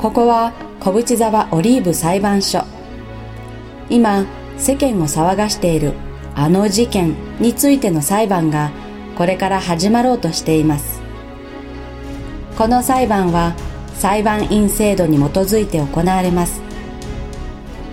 [0.00, 2.64] ここは小淵沢オリーブ裁判所。
[3.90, 4.24] 今
[4.56, 5.92] 世間を騒がしている
[6.34, 8.70] あの事件についての裁判が
[9.14, 11.02] これから始まろうとしています。
[12.56, 13.54] この裁判は
[13.92, 16.62] 裁判員制度に基づいて行われます。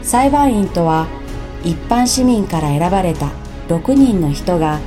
[0.02, 1.08] 裁判員とは
[1.66, 3.32] 一般市民から選ばれた
[3.68, 4.80] 6人の人が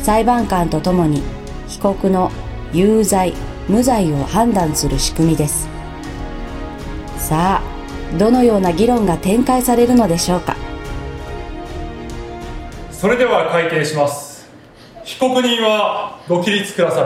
[0.00, 1.20] 裁判官とともに
[1.68, 2.32] 被告の
[2.72, 3.34] 有罪
[3.68, 5.73] 無罪を判断する仕組みです。
[7.24, 10.56] さあどのような議論が展開されるのでしょうか？
[12.92, 14.46] それでは開廷します。
[15.04, 17.04] 被告人はご起立ください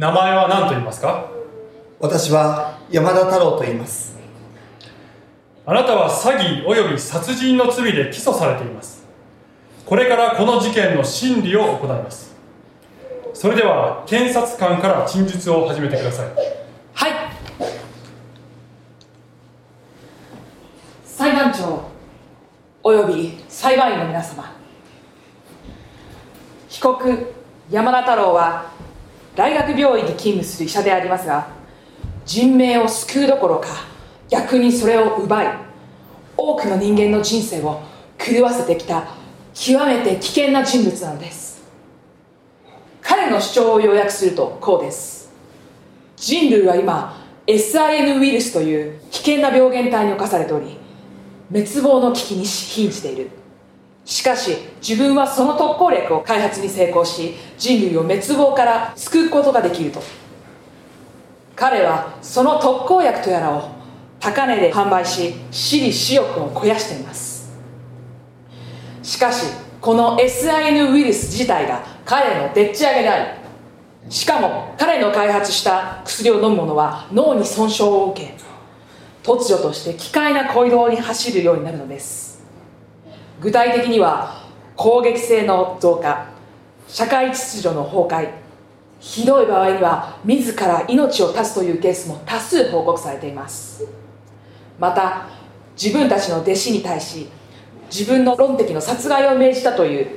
[0.00, 1.30] 名前は何と言いますか？
[2.00, 4.18] 私は山田太郎と言います。
[5.64, 9.06] あなたは詐欺及び殺人の罪で起訴されています。
[9.86, 12.36] これからこの事件の審理を行います。
[13.34, 16.28] それでは検察官から陳述を始めてください
[21.48, 21.90] 裁判長
[22.82, 24.54] および裁判員の皆様。
[26.68, 27.34] 被告
[27.70, 28.70] 山田太郎は
[29.34, 31.48] 大学病院に勤務する医者でありますが
[32.26, 33.68] 人命を救うどころか
[34.28, 35.46] 逆にそれを奪い
[36.36, 37.82] 多くの人間の人生を
[38.18, 39.08] 狂わせてきた
[39.54, 41.62] 極めて危険な人物なのです。
[43.00, 45.32] 彼の主張を要約するとこうです。
[46.16, 50.87] 人類は今 SIN ウイルスという危険な病原体に侵されており
[51.50, 53.30] 滅亡の危機に瀕じている。
[54.04, 60.02] しかし自分はその特効薬を開発に成功し人類を滅亡から救うことができると。
[61.54, 63.70] 彼はその特効薬とやらを
[64.20, 67.50] 高値で販売し私利私欲を肥やしています。
[69.02, 69.46] しかし
[69.80, 73.38] この SIN ウイルス自体が彼のでっち上げであり
[74.10, 78.47] しかも彼の開発した薬を飲む者は脳に損傷を受け
[79.28, 82.42] 突如として機械な行動に走るようになるのです。
[83.42, 84.42] 具体的には
[84.74, 86.30] 攻撃性の増加
[86.88, 88.30] 社会秩序の崩壊
[89.00, 93.86] ひどい場合には自ら命を絶つというケースも多数報告されています。
[94.78, 95.28] また
[95.80, 97.28] 自分たちの弟子に対し
[97.90, 100.08] 自分の論敵の殺害を命じたという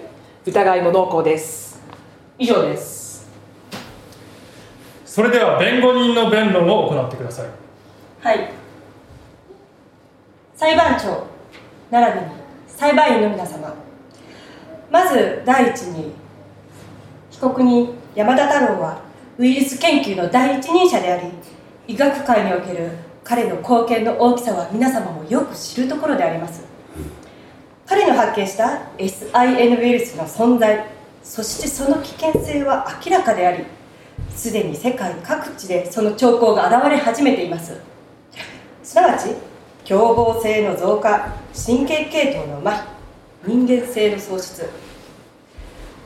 [0.45, 1.81] 疑いも濃厚です。
[2.39, 3.29] 以上です。
[5.05, 7.47] それでは弁護人の弁論を行ってください。
[8.21, 8.60] はい
[10.61, 11.25] 裁判長
[11.89, 12.27] 並びに
[12.67, 13.73] 裁判員の皆様。
[14.91, 16.11] まず第一に
[17.31, 19.01] 被告人山田太郎は
[19.39, 21.31] ウイルス研究の第一人者であり
[21.87, 22.91] 医学界における
[23.23, 26.63] 彼の貢献の大きさは皆様もよく知るところであります。
[27.87, 30.85] 彼の発見した SIN ウイルスの存在
[31.23, 33.65] そしてその危険性は明らかであり
[34.29, 37.81] すでに世界各地でその兆候が現れ始めています。
[38.83, 39.50] すなわち
[39.91, 42.87] 凶暴性の増加神経系統の麻
[43.43, 44.69] 痺人間性の喪失。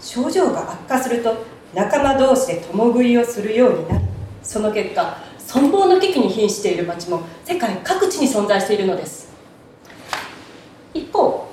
[0.01, 4.05] 症状が悪化すると仲間同士で共食いをするようになり
[4.41, 9.31] その結果存亡の危機に瀕している町も世界各地に存在しているのです。
[10.95, 11.47] 一方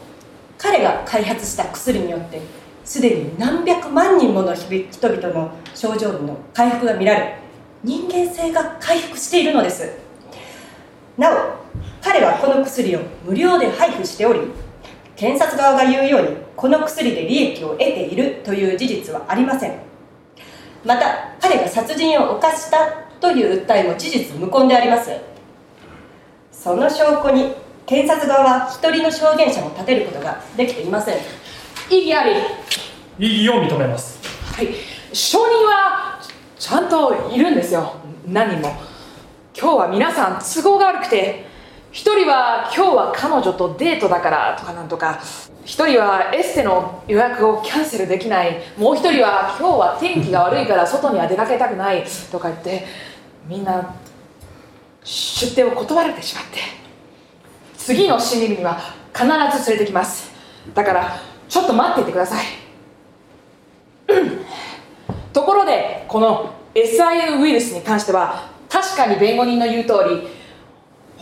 [0.56, 2.40] 彼が開発した薬によって
[2.82, 7.36] すでに何百万人もの人々の症状の回復が見られ
[7.84, 9.86] 人間性が回復しているのです。
[11.18, 11.61] なお
[12.02, 14.40] 彼はこの薬を無料で配布しており
[15.16, 19.74] 検察側が言うようにこの薬で利益を得ているという事実はありません。
[20.84, 22.88] また彼が殺人を犯した
[23.20, 25.10] という訴えも事実無根であります。
[26.50, 27.54] その証拠に
[27.86, 31.18] 検察側は一人の証言者も立てることができていません。
[31.90, 32.32] 異議あり。
[33.18, 34.18] 異議を認めます。
[34.54, 34.68] はい。
[35.12, 36.20] 証人は
[36.58, 37.94] ちゃんといるんですよ。
[38.26, 38.74] 何人も。
[39.56, 41.51] 今日は皆さん都合が悪くて
[41.92, 45.20] 一人は今日は彼女とデートだからとかなんとか。
[45.64, 48.60] 一人はエステの予約をキャンセルできない。
[48.76, 52.02] もう一人は今日は天気が悪いから外には出かけたくない
[52.32, 52.84] とか言って
[53.46, 53.94] みんな
[55.04, 56.58] 出店を断られてしまって。
[57.76, 58.80] 次の審理には
[59.14, 60.32] 必ず連れてきます。
[60.74, 62.44] だからちょっと待っていてください、
[65.32, 70.28] ところでこの SIN ウイルスに関しては確かに弁護人の言う通り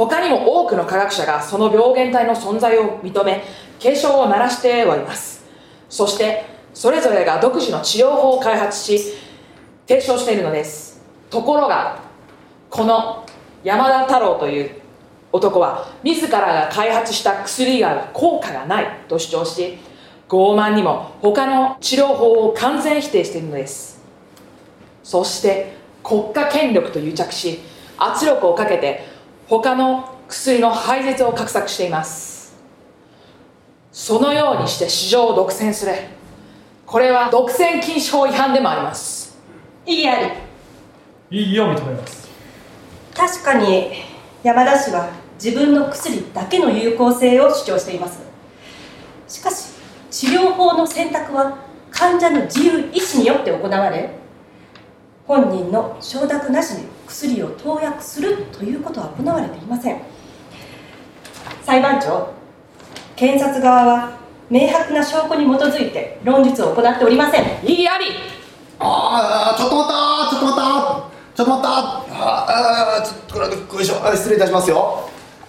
[0.09, 3.43] 他にも多くの科学者がその病原体の存在を認め
[3.79, 5.45] 警鐘を鳴らしております。
[5.91, 8.99] そしてそれぞれが独自の治療法を開発し
[9.87, 11.03] 提唱しているのです。
[11.29, 11.99] ところが
[12.71, 13.27] この
[13.63, 14.71] 山田太郎という
[15.33, 19.77] 男は自らが開発した薬以外は効果がないと主張し
[20.31, 24.01] 傲慢にも他の治療法を完全否定しているのです。
[25.03, 27.61] そして国家権力と癒着し
[27.99, 29.10] 圧力をかけて
[29.51, 32.55] 他の薬の廃絶を画策しています。
[33.91, 35.93] そのようにして市場を独占する
[36.87, 39.37] これは独占禁止法違反でもあります。
[39.85, 40.27] 異議あり。
[41.33, 42.29] 異議を認めます。
[43.13, 43.91] 確かに
[44.45, 45.11] 山田氏は
[45.43, 48.21] 自分の薬だけの有効性を主張しています。
[49.27, 49.73] しかし
[50.13, 51.59] 治療法の選択は
[51.91, 54.11] 患者の自由意志によって行われ
[55.27, 60.01] 本人の承諾なしに薬を投薬するということは行われていません。
[61.65, 62.33] 裁判長
[63.17, 64.19] 検察側は
[64.49, 67.45] 明白な証拠に基づいて論述を行っておりません。
[67.65, 68.07] 異議あり。
[68.79, 71.11] ああちょっと待ったちょっと待った。
[71.35, 71.69] ちょっと待った。
[72.15, 75.09] ああちょっとこれよいしょあ失礼いたしますよ。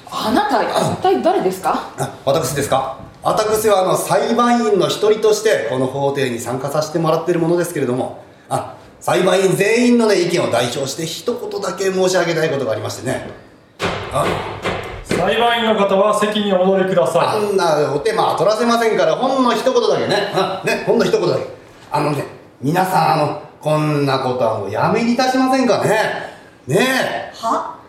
[0.10, 1.94] あなた一体誰ですか？
[1.98, 2.98] あ私ですか？
[3.24, 8.24] 私はあの裁判員の一人としてこの法廷に参加させてもらっているものですけれども。
[8.50, 13.28] あ裁判員全員のね意見を代表して一言だけ申し上げたいことがありましてね。
[14.14, 14.26] あ。
[15.04, 20.32] 裁判員の方は席にお戻りくだあさんなお手間は取らせませんからほんの一言だけね。
[20.34, 21.46] あねほんの一言だけ。
[21.92, 22.26] あのね
[22.62, 25.90] 皆さんあのこんなことはもうやめにいたしませんかね。
[26.68, 26.78] ね。
[26.80, 27.80] えは？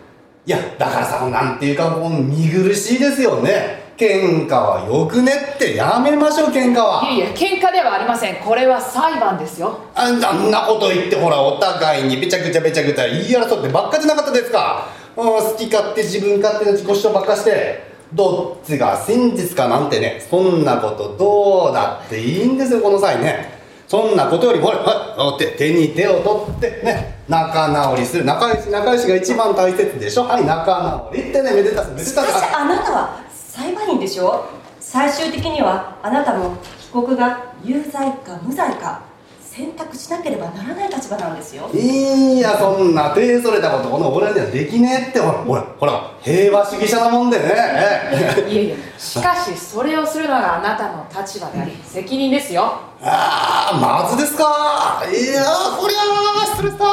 [0.44, 8.43] いやだからさなんていうかもう見苦しいですよね喧嘩はよくねってやめましょう喧嘩はいやいや喧嘩ではありません。
[8.43, 9.78] これは裁判ですよ。
[9.94, 10.19] あん
[10.50, 14.88] なこと言ってほらお互いにべちゃくちゃべちゃくちゃ言い争ってばっかじゃなかったですか。
[15.16, 23.62] うん好き勝手自分勝手な自己主張ばっかしてどっちが真実かなんてねそんなことどうだっていいんですよこの際ね。
[23.87, 28.25] そんなことよりもほらはい手手に手を取ってね仲直りする。
[28.25, 30.25] 仲良し仲良しが一番大切でしょ。
[30.25, 33.22] はい仲直りってねめでたしめでたししかしあなたは
[33.54, 34.46] 裁判員でしょ？
[34.81, 39.02] 最終的にはあなたも被告が有罪か無罪か
[39.43, 41.69] 選択しなければならない立場なんですよ。
[41.75, 45.20] いやそんな手それたことこの俺にはできねえって。
[45.20, 47.44] ほらほらほら平和主義者なもんでね。
[47.54, 48.76] ええいやいや。
[48.99, 52.72] しかしそれをするのがあなたの立場であり責任ですよ。
[53.02, 55.02] ああまずですか。
[55.10, 55.99] いやーこりゃ
[56.43, 56.84] あ失礼した。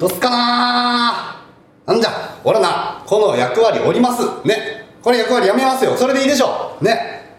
[0.00, 1.36] どうっすかな
[1.86, 2.10] なんじゃ
[2.42, 4.22] 俺なこの役割おります。
[4.44, 5.96] ねこれ役割やめますよ。
[5.96, 6.76] それでいいでしょ。
[6.80, 7.36] うね。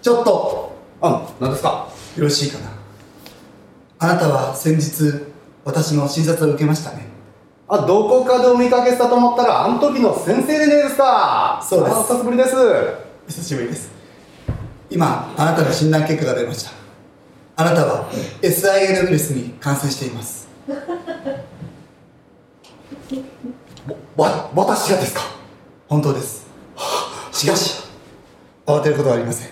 [0.00, 0.72] ちょっと。
[1.00, 1.88] あ何ですか？
[2.16, 2.70] よろしいかな。
[3.98, 5.26] あなたは先日
[5.64, 7.06] 私の診察を受けましたね。
[7.66, 11.60] あどこかでお見かけしたと思ったらあの時の先生でねえですか。
[11.68, 11.96] そうです。
[11.96, 12.50] あ久しぶりです。
[13.28, 13.90] 久しぶりです。
[14.90, 16.70] 今あなたの診断結果が出ました。
[17.56, 18.10] あなたは
[18.42, 20.48] SIN ウイルスに感染しています。
[24.16, 25.22] わ私がですか？
[25.88, 26.43] 本当です
[27.32, 27.82] しかし
[28.66, 29.50] 慌てることはありません。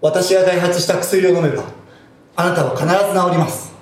[0.00, 1.64] 私が開発した薬を飲めば
[2.36, 3.72] あなたは必ず治ります。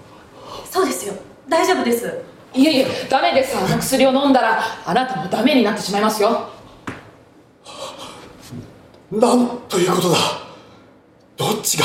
[0.70, 1.14] そうですよ。
[1.48, 2.22] 大丈夫です。
[2.52, 3.56] いやいやダメです。
[3.56, 6.48] あの薬を飲んだらあなたもダメになってしまいますよ。
[9.10, 10.16] なんということだ。
[11.36, 11.84] どっちが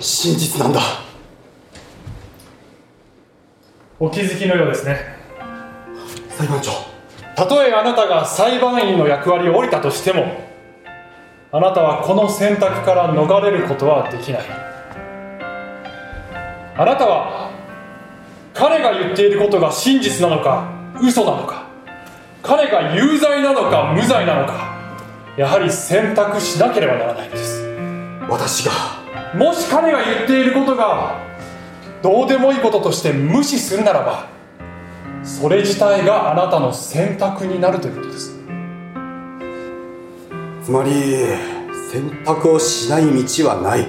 [0.00, 0.80] 真実なんだ。
[3.98, 5.16] お気づきのようですね。
[6.30, 6.95] 裁判長
[7.36, 10.24] たとえあなたが裁判員の役割を降りたとしても
[11.52, 14.42] あなたはこの選択から逃れることはできない。
[16.78, 17.50] あなたは
[18.52, 20.70] 彼が言っていることが真実なのか
[21.00, 21.66] 嘘なのか
[22.42, 24.76] 彼が有罪なのか無罪なのか
[25.36, 27.66] やはり選択しなければならないのです。
[28.28, 28.72] 私が
[29.34, 31.20] もし彼が言っていることが
[32.02, 34.35] どうでもいいこととして無視するならば
[35.26, 38.38] それ自体があなたの選択になるということです。
[40.64, 40.92] つまり
[41.90, 43.88] 選択をしない道はない。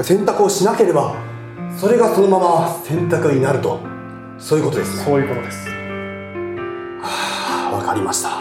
[0.00, 1.16] 選択をしなければ
[1.76, 3.80] それがそのまま選択になると。
[4.38, 5.04] そういうことですね。
[5.04, 5.68] そういうことです。
[7.72, 8.38] わかりました。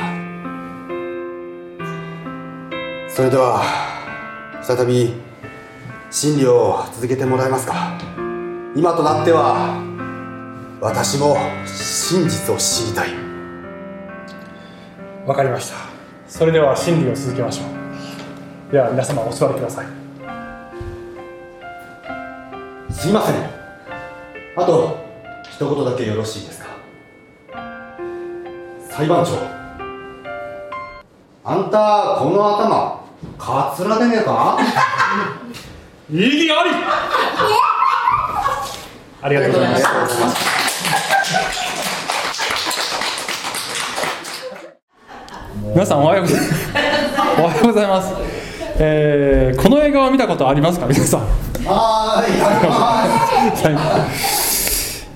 [3.09, 3.61] それでは
[4.61, 5.13] 再び
[6.09, 7.97] 審理を続けてもらえますか。
[8.75, 9.90] 今となっては
[10.81, 13.09] 私も真実を知りたい。
[15.27, 15.75] わかりました。
[16.27, 17.63] それでは審理を続けましょ
[18.69, 18.71] う。
[18.71, 19.85] では皆様お座りください。
[22.91, 23.35] すいません。
[24.57, 24.97] あと
[25.51, 26.67] 一言だけよろしいですか？
[28.89, 29.33] 裁判長。
[31.43, 33.01] あんたこの頭
[33.37, 34.57] カツラでねえか？
[36.11, 36.71] 異議あり
[39.23, 40.60] ありがとうございます
[45.73, 46.53] 皆さんおはようございます。
[47.39, 48.13] おはようございます、
[48.79, 50.87] えーこの映画は見たことありますか？
[50.87, 51.19] 皆さん。
[51.65, 52.27] はー
[53.71, 53.77] い。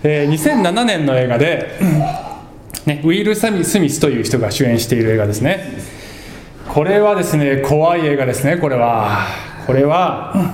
[0.03, 1.77] えー2007年の映画で、
[2.85, 5.79] ね、ウィル・スミスという人が主演している映画ですね。
[6.69, 9.19] これはですね怖い映画ですねこれは。
[9.67, 10.51] これはうん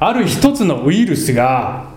[0.00, 1.87] ある一つのウイルスが、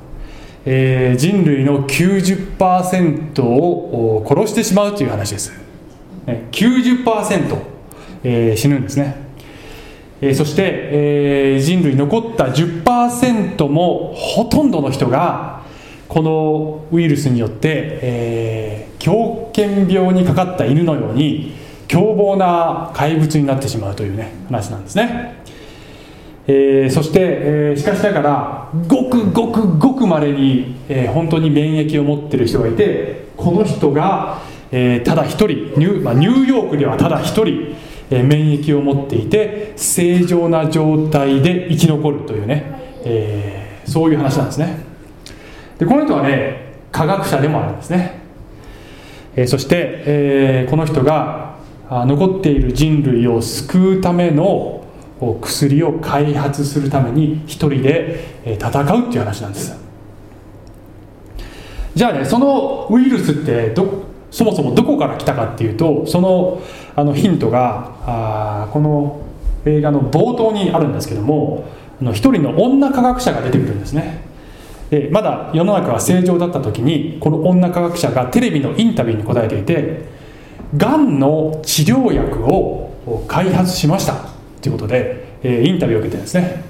[0.66, 5.52] えー人類の90%を殺してしまうという話です。
[6.26, 7.58] ね90%、
[8.24, 9.16] えー死ぬんですね。
[10.22, 15.62] えーそして、えー人類残った10%もほとんどの人が
[16.08, 21.54] このウイルスによって、えー狂犬病にかかった犬のように
[21.88, 25.42] 凶暴な怪物になってしまうというね話なんですね、
[26.48, 34.40] えーそして、えーしかしながらごくごくごくまれに、えー本当に免疫を持ってる人がいてこの人が、
[34.72, 37.76] えーただ一人ニュ,、まあ、ニューヨークではただ一人、
[38.10, 42.64] えー免疫を持っていて正常な状態で生き残るというね、
[43.06, 44.78] えーそういう話なんですね。
[45.80, 48.20] でこの人はね科学者でもあるんですね、
[49.36, 51.56] えーそして、えーこの人が
[51.90, 54.81] あ残っている人類を救うための
[55.22, 59.80] お薬を開発するために一人で戦うっていう話なんです。
[61.94, 66.62] じゃあねそのウイルスってどそもそもどこから来たかっていうとその
[66.96, 69.22] あのヒントがあこの
[69.66, 71.66] 映画の冒頭にあるんですけども
[72.14, 74.24] 一人の女科学者が出てくるんですね。
[74.90, 80.06] でまだ世の中が正常だった時にこの女科学者がテレビのインタビューに答えていて
[80.76, 84.31] がんの治療薬を開発しました。
[84.62, 86.64] ということで、えーインタビューを受けてるんですね。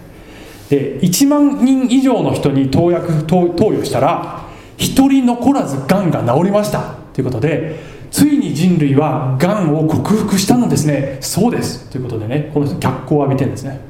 [0.69, 4.45] で1万人以上の人に投薬投投与したら
[4.77, 6.95] 1人残らずがんが治りました。
[7.13, 7.79] ということで
[8.09, 11.17] ついに人類はがんを克服したのですね。
[11.19, 11.89] そうです。
[11.89, 13.81] ということでねこの人脚光を浴びてるんですね。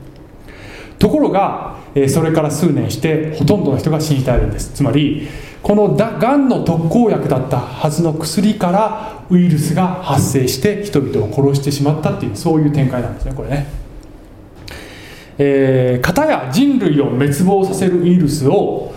[0.98, 4.72] ところが、えーそれから数年してほとんどの人が死に絶えるんです。
[4.74, 5.28] つまり
[5.62, 13.81] このがんの特効薬だったはずの薬からウイルスが発生して人々を殺してしまったっていうそういう展開なんですねこれね。
[15.38, 18.94] えー、片や人類を滅亡させるウイルスを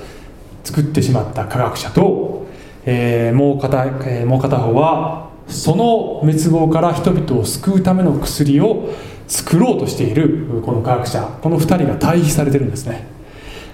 [0.65, 2.47] 作ってしまった科学者と、
[2.87, 8.91] えーもう片えーもう片方はその滅亡から人々を救うための薬を
[9.29, 13.07] 作ろうとしているこの科学者この2人が対比されてるんですね。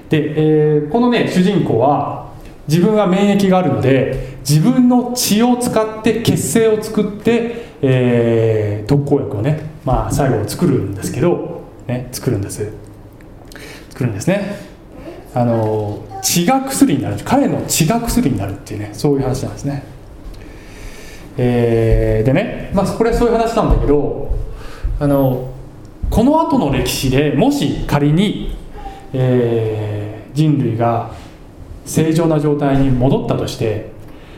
[0.08, 2.30] で、えーこのね主人公は
[2.68, 11.49] 自分は免疫があるので自分の血を使って血清を作って、えー特効薬をね、まあ、最後作るんですけど、
[11.90, 12.72] ね、作るんです。
[13.90, 14.56] 作るんですね。
[15.34, 17.16] あの血が薬になる。
[17.24, 19.82] 彼の血が薬になるっていうねそういう話なんですね。
[21.36, 24.30] えーでね、まあ、これはそういう話なんだけど
[24.98, 25.52] あの
[26.10, 28.56] この後の歴史でもし仮に、
[29.12, 31.10] えー人類が
[31.84, 33.90] 正常な状態に戻ったとして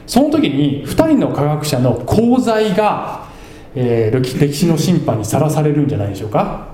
[0.07, 3.29] その時に2人の科学者の功罪が、
[3.75, 6.72] えー歴歴史の審判にさらされるんじゃないでしょうか、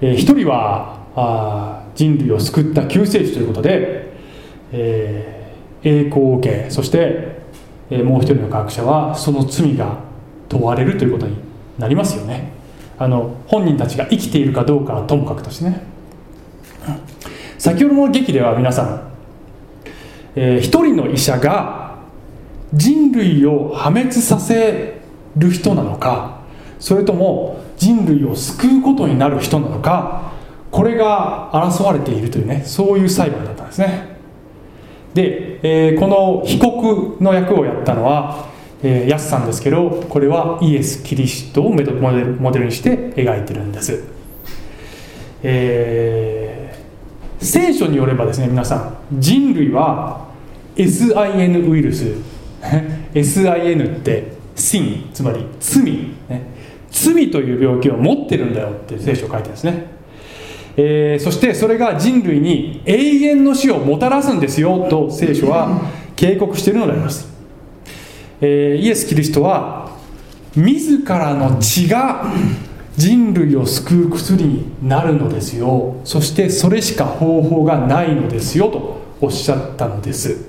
[0.00, 4.12] えー一人はあ人類を救った救世主ということで、
[4.72, 5.38] えー
[5.84, 7.40] 栄光を受けそして、
[7.90, 9.98] えーもう一人の科学者はその罪が
[10.48, 11.36] 問われるということに
[11.78, 12.52] なりますよね。
[12.98, 15.82] あの本人たちが生きているかどうかはともかくとしてね。
[17.58, 19.12] 先ほどの劇では皆さん、
[20.34, 21.98] えー一人の医者が
[22.74, 25.00] 人類を破滅させ
[25.36, 26.40] る人なのか
[26.78, 30.32] それとも人類を救うことになる人なのか
[30.70, 34.18] これが争われているというねそういう裁判だったんですね。
[35.14, 38.48] で、えーこの被告の役をやったのは、
[38.82, 44.04] えーヤスさんですけどこれはイエス・キリストをメドモデルモデルにして描いてるんです、
[45.42, 46.58] えー
[47.40, 50.28] 聖書によればですね皆さん人類は
[50.76, 52.04] SIN ウイルス
[53.14, 55.84] SIN って sin つまり罪、
[56.28, 56.57] ね、
[56.90, 59.86] 罪という病気を持ってるんだよって聖書書いてですね、
[60.76, 65.82] えーそしてそれが人類に永遠の死をもたらすんですよと聖書は
[66.16, 67.28] 警告しているのであります、
[68.40, 69.96] えーイエス・キリストは
[70.56, 72.32] 自らの血が
[72.96, 76.00] 人類を救う薬になるのですよ。
[76.04, 80.48] そしてそれしか方法がないのですよとおっしゃったのです、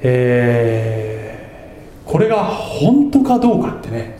[0.00, 1.24] えー
[2.10, 4.18] これが本当かどうかってね、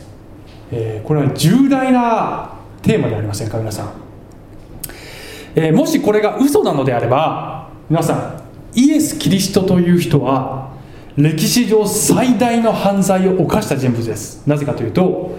[0.71, 3.93] えーこれは重大なテーマでありませんか皆さん、
[5.55, 8.15] えーもしこれが嘘なのであれば皆さ
[8.73, 10.73] んイエス・キリストという人は
[11.15, 14.45] 歴史上最大の犯罪を犯した人物です。
[14.45, 15.37] なぜかというと、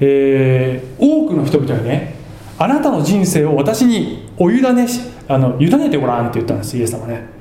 [0.00, 2.14] えー多くの人々にね
[2.58, 7.32] あなたの人生を私にお委ねしあの委ねてごらんって言ったんですイエス様ね。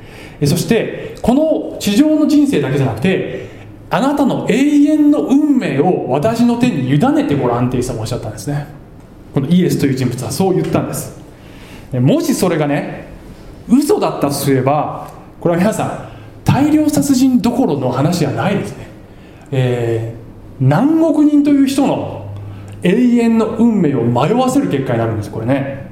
[0.45, 3.52] そしてこの地上の人生だけじゃなくて
[3.93, 8.65] あなたの永遠の運命を私の手に委ねてごらんってイエス様おっしゃったんですね。
[9.35, 11.21] このイエスという人物はそう言ったんです。
[11.93, 13.09] もしそれがね
[13.69, 16.09] 嘘だったとすればこれは皆さん
[16.43, 18.87] 大量殺人どころの話じゃないですね、
[19.51, 22.33] えー、何億人という人の
[22.81, 25.91] 永遠の運命を迷わせる結果になるんですこれね。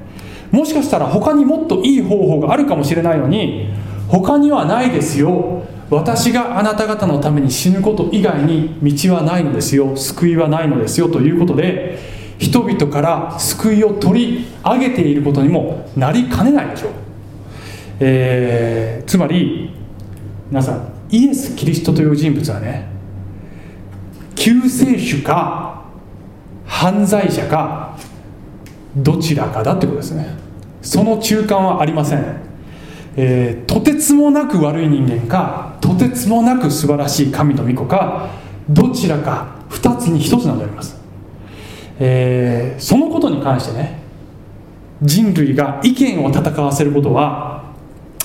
[0.50, 3.72] もしかしたら他にもっといい方法があるかもしれないのに
[4.08, 5.61] 他にはないですよ。
[5.92, 9.94] 私があなた方のために死ぬこと以外に道はないのですよ。
[9.96, 11.98] 救いはないのですよということで
[12.38, 16.90] 人々から救いを取り上げていることにもなりかねないでしょう、
[18.00, 19.70] えー、つまり
[20.50, 22.88] 皆さんイエス・キリストという人物はね
[24.34, 25.84] 救世主か
[26.66, 27.98] 犯罪者か
[28.96, 30.36] どちらかだってことですね。
[30.80, 32.24] その中間はありません、
[33.16, 38.30] えー、とてつもなく悪い人間かとてつもなく素晴らしい神の御子か
[38.68, 40.96] どちらか2つに1つなんであります、
[41.98, 44.00] えー、そのことに関してね
[45.02, 47.72] 人類が意見を戦わせることは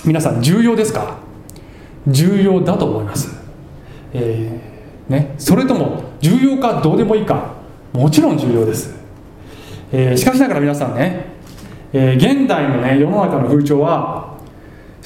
[0.06, 1.18] 皆さん重要ですか？
[2.08, 3.36] 重要だと思います、
[4.14, 7.56] えー、ね、それとも重要かどうでもいいか
[7.92, 8.96] もちろん重要です、
[9.92, 11.26] えー、しかしながら皆さんね
[11.92, 14.17] え、現代のね世の中の風潮は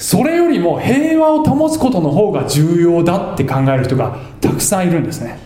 [0.02, 5.38] それよりも平和を保つことの方が重要だって考える人がたくさんいるんですね、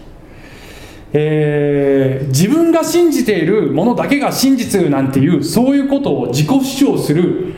[1.12, 7.52] えー、自分が信じているものだけが真実なんていうそういうことを自己主張する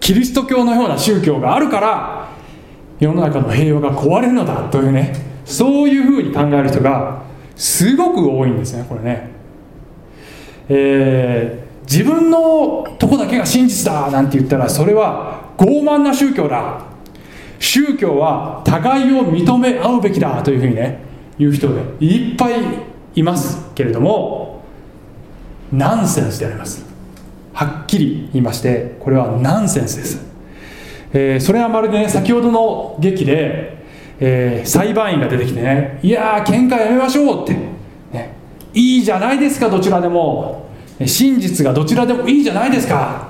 [0.00, 2.28] キリスト教のような宗教があるから
[2.98, 5.12] 世の中の平和が壊れるのだというね
[5.44, 7.24] そういうふうに考える人が
[7.56, 9.30] すごく多いんですねこれね。
[10.70, 16.82] えー自分のとこだけが真実だなんて言ったらそれは傲慢な宗教だ。
[17.58, 21.00] 宗教は互いを認め合うべきだというふうにね
[21.38, 22.54] 言う人がいっぱい
[23.16, 24.62] いますけれども
[25.72, 26.86] ナンセンスであります。
[27.52, 30.24] はっきり言いましてこれはナンセンスです、
[31.12, 33.82] えー、それはまるでね先ほどの劇で、
[34.20, 37.54] えー、裁判員が出てきてねいやー喧嘩やめましょうって、
[38.12, 38.32] ね、
[38.72, 40.68] いいじゃないですかどちらでも。
[41.06, 43.28] 真実がどちらでもいいじゃないですか。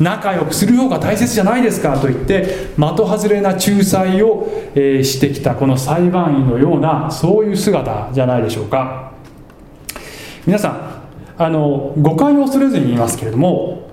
[0.00, 9.12] 仲良くする方が大切じゃないですかと言って的外れな仲裁を、えしてきたこの裁判員のようなそういう姿じゃないでしょうか。
[10.46, 10.68] 皆さ
[11.38, 13.90] んあの誤解を恐れずに言いますけれども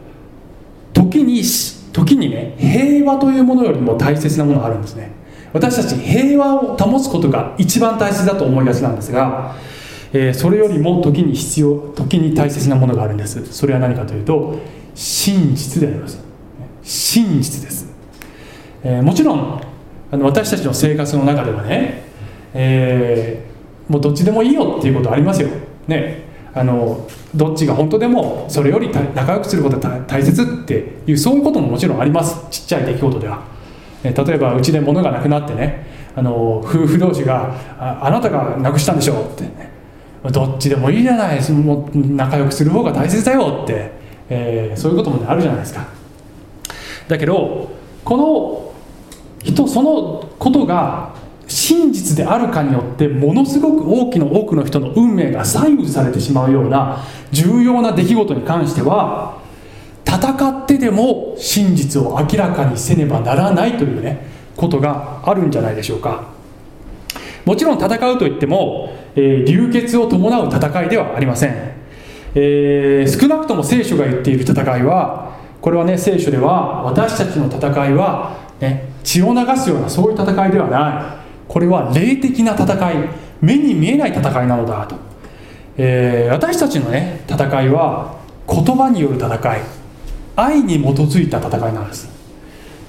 [0.93, 1.43] 時に
[1.91, 5.11] 時にね平和というものよりも大切なものがあるんですね。
[5.53, 9.55] 私たち平和を保つことが一番大切だと思いがちなんですが
[10.13, 13.45] えー、それよりも時に必要時に大切なものがあるんです。
[13.53, 14.59] それは何かというと
[14.97, 16.19] 真実であります。
[16.81, 17.87] 真実です、
[18.83, 19.61] えー、もちろん
[20.09, 22.03] あの私たちの生活の中ではね、
[22.53, 25.49] えー、もうどっちでもいいよっていうことありますよ。
[25.87, 26.25] ね。
[26.55, 32.47] あのどっちが本当でもそれより仲良くすることが大切っていうそういうことももちろんあります。
[32.49, 33.43] ちっちゃい出来事では、
[34.03, 39.77] え例えばうちで物がなくなってねあの夫婦同士があ「あなたがなくしたんでしょ」ってね。
[40.31, 41.51] どっちでもいいじゃない。
[41.51, 43.96] もう仲良くする方が大切だよって、
[44.29, 45.87] えー、そういうことも、ね、あるじゃないですか。
[47.07, 47.69] だけど
[48.03, 48.73] この
[49.43, 51.15] 人そのことが
[51.47, 59.41] 真実であるかによってものすごく大きな多くの人の運命が左右されてしまうような重要な出来事に関しては
[60.05, 66.35] 戦ってでも真実を明らかにせねばならないというねことがあるんじゃないでしょうか。
[67.45, 71.73] もちろん戦うといってもえー、流血を伴う戦いではありません、
[72.39, 81.27] えー、少なくとも聖書が言っている戦いはこれはね聖書では私たちの戦いは、ね、血を流すようなそういう戦いではない。
[81.47, 83.09] これは霊的な戦い
[83.41, 84.95] 目に見えない戦いなのだと、
[85.77, 89.61] えー、私たちのね戦いは言葉による戦い
[90.35, 92.07] 愛に基づいた戦いなんです。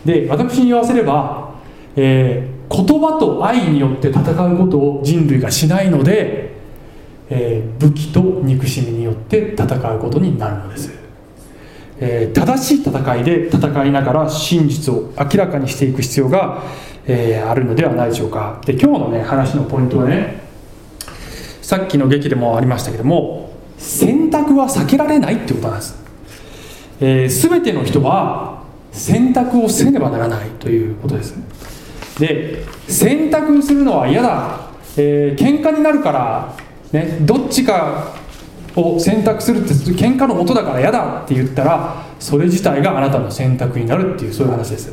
[0.05, 1.55] で私に言わせれば、
[1.97, 6.58] えー言葉と愛によって戦うことを人類がしないので、
[7.31, 10.91] えー、武器と憎しみによって戦うことになるのです、
[12.01, 16.63] えー、正しい戦いで戦いながら真実を明らかにしていく必要が、
[17.07, 18.61] えー、あるのではないでしょうか。
[18.65, 20.41] で今日のね話のポイントはね
[21.61, 25.97] さっきの劇でもありましたけども選択は避けられないってことなんです、
[27.01, 31.37] えー、全ての人は選択をせねばならないということです。
[32.19, 36.57] で選択するのは嫌だ、えー、喧嘩になるから、
[36.93, 38.15] ね、どっちか
[38.75, 44.93] を選択するって喧嘩のもとだから嫌だって言ったらそれ自体があなたの選択になるっていうそういう話です。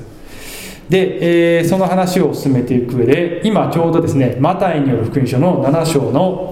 [0.90, 6.52] で、えーその話を進めていく上で今ちょうどですねマタイによる福音書の7章の、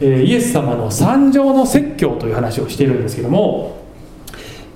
[0.00, 3.84] えーイエス様の三条の説教という話をしているんですけども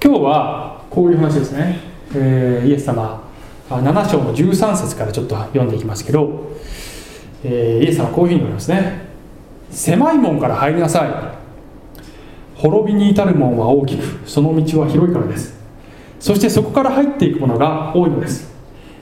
[0.03, 1.79] 今日はこういう話ですね、
[2.15, 3.23] えーイエス様
[3.69, 6.57] 7章の13節からちょっと読んでいきますけど、
[7.45, 9.08] えイエス様はこういうふうに言われますね。
[9.71, 11.11] 狭い門から入りなさい。
[12.61, 15.57] 滅びに至る門は大きくその道は広いからです。
[16.19, 18.53] そしてそこから入っていくものが多いのです。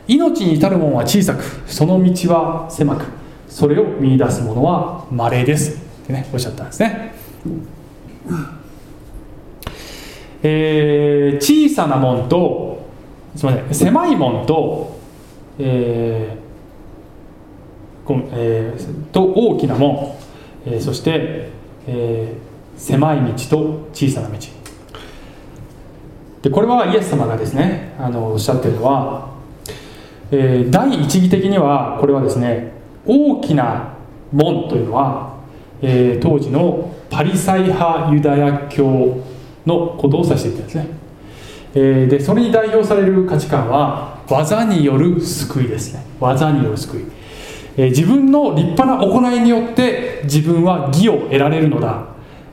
[0.07, 3.07] 命に至る門は小さくその道は狭く
[3.49, 5.77] それを見出す者は稀です。
[6.03, 7.15] ってねおっしゃったんですね。
[10.43, 12.87] えー小さな門と
[13.35, 14.99] すみません狭い門と、
[15.59, 20.15] えーごえーと大きな門、
[20.67, 21.51] えーそして、
[21.87, 22.47] えー
[22.79, 24.35] 狭い道と小さな道。
[26.43, 29.31] でこれはイエス様がですねあのおっしゃってるのは、
[30.31, 32.73] えー第一義的にはこれはですね
[33.07, 33.95] 大きな
[34.31, 35.39] 門というのは、
[35.81, 39.23] えー当時のパリサイ派ユダヤ教
[39.65, 40.87] のことを指しているんですね、
[41.75, 46.05] えーでそれに代表される価値観は技による救いですね。
[46.21, 47.05] 技による救い、
[47.77, 52.05] え自分の立派な行いによって自分は義を得られるのだ。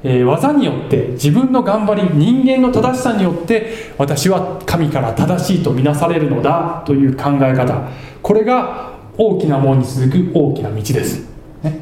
[0.04, 7.88] え技によって自分の頑張り人間の正しさによって私は神から正しいとみなされるのだという考え方。
[8.22, 11.26] これが大きな門に続く大きな道です、
[11.64, 11.80] ね。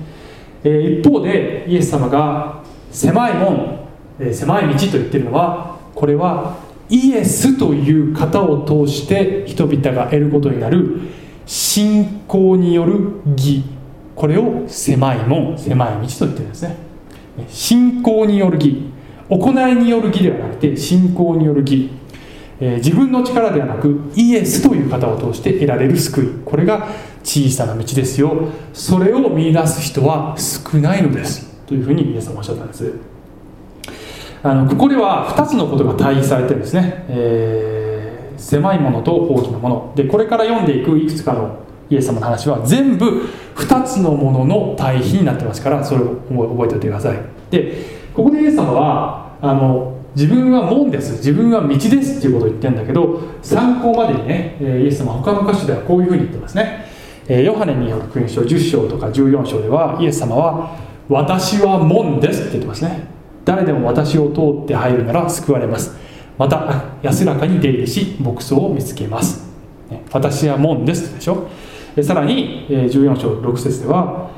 [0.63, 3.79] え一方でイエス様が狭い門、
[4.19, 6.57] え狭い道と言ってるのはこれは
[6.89, 10.99] イエスという方を通して人々が得ることになる
[11.51, 13.65] 信仰による義。
[14.15, 16.77] これを狭い門狭い道と言ってるんですね。
[17.49, 18.85] 信仰による義。
[19.27, 21.89] 行いによる義ではなくて信仰による義、
[22.61, 26.27] えー自分の力ではなくイエスという方を通して得られる救い。
[26.45, 26.87] これが
[27.21, 28.47] 小さな道ですよ。
[28.71, 31.53] それを見出す人は少ないのです。
[31.65, 32.93] というふうにイエス様はおっしゃったんです。
[34.41, 37.80] あのここでは2つのことが対比されてるんですね、えー
[38.41, 39.93] 狭いものと大きなもの。
[39.95, 43.23] でこれから読んでいくいくつかのイエス様の話は全部
[43.55, 47.17] 2つのものの対比になってますからそれを覚えておいてください。
[47.49, 51.13] でここでイエス様はあの自分は門です。
[51.17, 52.19] 自分は道です。
[52.19, 56.85] っていうことを言ってるんだけど参考までにねイエス様他の箇所ではこういうふうに言ってますね。
[57.27, 60.75] ヨハネによる福音書10章とか14章ではイエス様は
[61.07, 63.07] 「私は門です」って言ってますね。
[63.45, 65.97] 誰でも私を通って入るなら救われます。
[66.41, 69.47] また安らかに出入りし牧草を見つけます。
[70.11, 71.13] 私は門です。
[71.13, 71.47] でしょ？
[72.01, 74.31] さらに14章6節では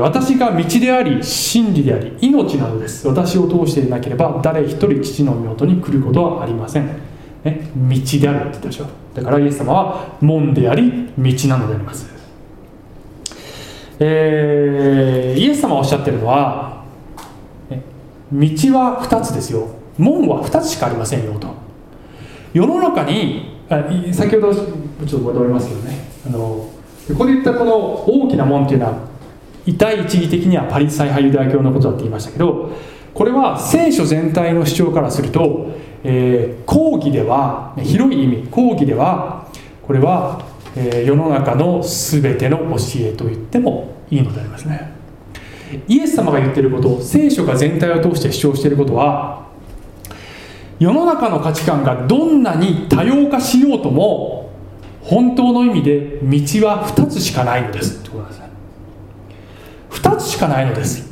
[0.00, 3.06] 私が道であり真理であり命なのです。
[3.06, 6.86] 私を通していなければ誰一人父の身元に来ることはありません、
[7.44, 8.86] ね、道であるって言ったでしょ。
[9.12, 12.10] だからイエス様は門であり道なのであります。
[13.98, 16.82] えーイエス様がおっしゃってるのは、
[18.32, 19.81] 道は2つですよ。
[20.02, 21.48] 門は2つしかありませんよと。
[22.52, 23.58] 世の中に
[24.12, 26.08] 先ほどちょっと戻りますけどね。
[26.26, 26.38] あの
[27.08, 28.94] ここで言ったこの大きな門っていうのは
[29.76, 32.70] 第一義的にはパリサイ派ユダヤ教のことだって言いましたけど
[33.14, 35.70] これは聖書全体の主張からすると、
[36.04, 39.46] えー講義では広い意味講義では
[39.82, 40.44] これは、
[40.76, 44.92] えー世の中の全ての教えと言ってもいいのでありますね。
[45.88, 49.41] イエス様が言ってること聖書が全体を通して主張していることは
[50.82, 54.50] 世の中の価値観がどんなに多様化しようとも
[55.00, 58.00] 本当の意味で道は2つしかないのです。
[58.00, 58.48] ってことなんですね
[59.90, 61.08] 2つしかないのです、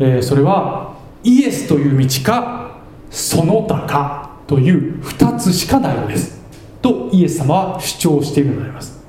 [0.00, 6.40] えーそれはイエスという道かその他かという2つしかないのです。
[6.82, 9.04] とイエス様は主張しているのであります、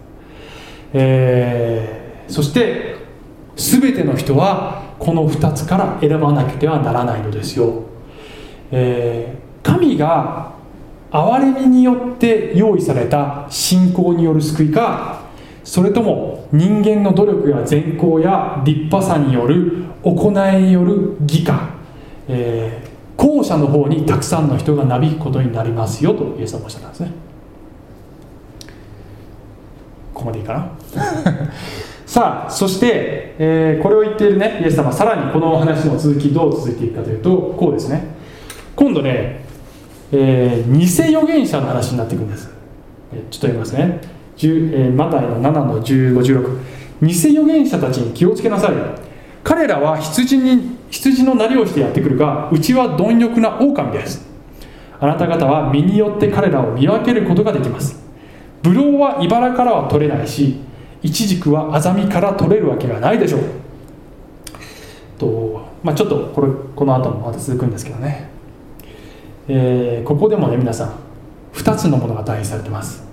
[0.93, 2.97] えーそして
[3.55, 7.83] 全ての人はこの2つから選ばなくてはならないのですよ、
[8.71, 10.53] えー神が
[11.12, 15.21] 憐れみによって用意された信仰による救いか
[15.65, 21.69] それとも人間の努力や善行や立派さによる行いによる義か、
[22.30, 27.12] えー後者の方にたくさんの人がなびくことになりますよとイエス様はおっしゃったんですね。
[30.13, 30.69] ここまでいいかな？
[32.06, 38.03] さあそして、えーこれを言っているねイエス様はさらにこの話の続きどう続いていくかというとこうですね。
[38.75, 39.43] 今度ね、
[40.11, 42.49] えー偽預言者の話になっていくんです。
[43.13, 44.01] えーちょっと読みますね。
[44.37, 46.59] 10えーマタイの7の1516
[47.01, 48.71] 偽預言者たちに気をつけなさい
[49.43, 54.25] 彼らは羊に羊のなりをしてやってくるがうちは貪欲な狼です。
[54.99, 58.03] あなた方は身によって彼らを見分けることができます。
[58.63, 60.59] ブドウは茨からは取れないし
[61.03, 63.41] イチジクはアザミから取れるわけがないでしょう。
[65.19, 68.26] と、まあ、ちょっとこれこの後もまた続くんですけどね、
[69.47, 70.93] えーここでもね皆さん
[71.53, 73.03] 2つのものが対比されてます、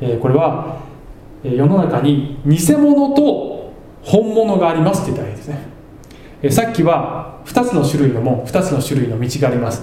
[0.00, 0.80] えーこれは
[1.44, 5.60] えー世の中に偽物と本物がありますって言ったらいいですね、
[6.42, 9.82] えーさっきは2つの種類の門2つの種類の道があります、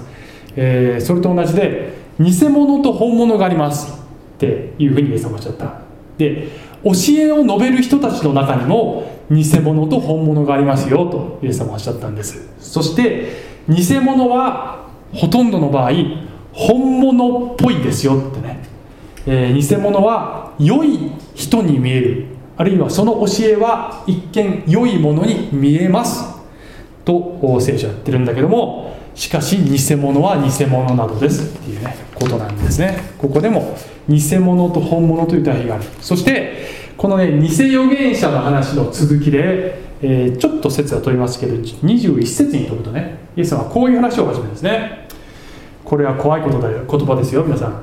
[0.56, 5.82] えーそれと同じで偽物と本物がありますっていうふうにイエス様おっしゃった。
[6.17, 6.47] で
[6.84, 12.49] 教えを述べる人たちの中にも偽物と本物がありますよとイエス様はおっしゃったんです。
[12.60, 13.32] そして
[13.69, 14.83] 偽物は
[15.13, 15.91] ほとんどの場合
[16.52, 18.60] 本物っぽいですよってね。
[19.26, 22.26] えー偽物は良い人に見える。
[22.58, 26.23] あるいはその教えは一見良いものに見えます。
[27.06, 32.97] と聖書は言ってるんだけどもしかし偽物は偽物などですっていうねことなんですね。
[33.17, 33.76] ここでも
[34.08, 35.84] 偽物と本物という対比がある。
[35.99, 45.02] そしてこのね偽預言者の話の続きで、えーちょっと説は問いますけど21節に飛ぶとねイエス様はこういう話を始めるんですね。
[45.84, 47.82] これは怖いことだよ言葉ですよ皆さん。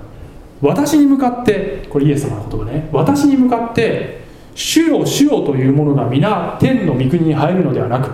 [0.60, 2.88] 私に向かってこれイエス様の言葉ね。
[2.92, 4.20] 私に向かって
[4.54, 8.10] 主よ主よというものが皆天の御国に入るのではなく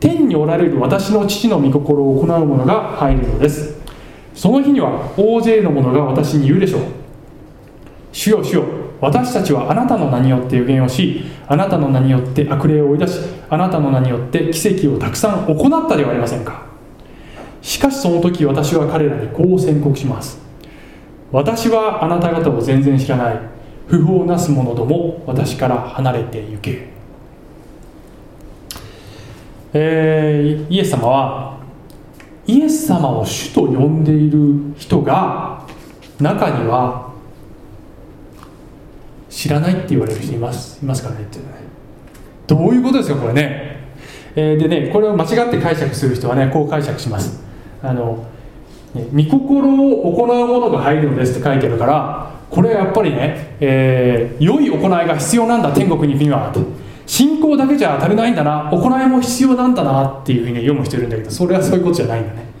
[0.00, 3.80] 天におられる私の父の御心を行う者が入るのです。
[4.34, 6.80] その日には大勢の者が私に言うでしょう。
[8.12, 8.64] 主よ主よ
[9.00, 13.20] 私たちはあなたの名によって予言をしあなたの名によって悪霊を追い出し
[13.50, 16.71] あなたの名によって奇跡をたくさん行ったではありませんか。
[17.62, 20.38] しかしその時私は彼らにこう宣告します。
[21.30, 23.40] 私はあなた方を全然知らない。
[23.86, 26.88] 不法なす者ども私から離れて行け、
[29.74, 31.58] えーイエス様は
[32.46, 35.66] イエス様を主と呼んでいる人が
[36.20, 37.12] 中には
[39.28, 40.82] 知らないって言われる人います。
[40.82, 41.44] いますかねってね。
[42.46, 43.76] どういうことですかこれね、
[44.34, 47.51] えーでねこれを間違って解釈する人はねこう解釈します。
[47.82, 48.24] あの
[48.94, 56.60] ね御心を行うものが入るのですって書いてるからこれはやっぱりね、えー良い行いが必要なんだ天国に行くにはって
[57.06, 62.52] 信仰だけじゃ足りないんだな行いも必要なんだなっていうふうに読む人いるんだけどそれはそういうことじゃないんだね。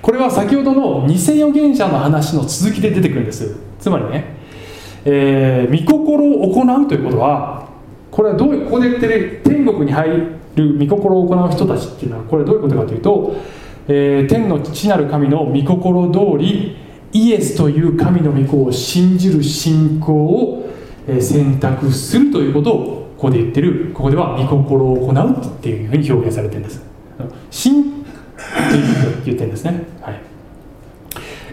[0.00, 3.56] これは先ほどの偽預言者の話の続きで出てくるんです。
[3.80, 4.36] つまりね、
[5.04, 7.68] えー御心を行うということは
[8.10, 10.08] これはどういうここで言ってる天国に入
[10.56, 13.36] る御心を行う人たちっていうのはこれはどういうことかというと、
[13.88, 16.76] えー天の父なる神の御心通り
[17.12, 20.68] イエスという神の御子を信じる信仰を
[21.08, 26.82] え選択するということをここで言ってるここでは御心を行うっていうふうに表現されてるんです
[27.50, 30.20] 信っていうふうに言ってるんですね、はい、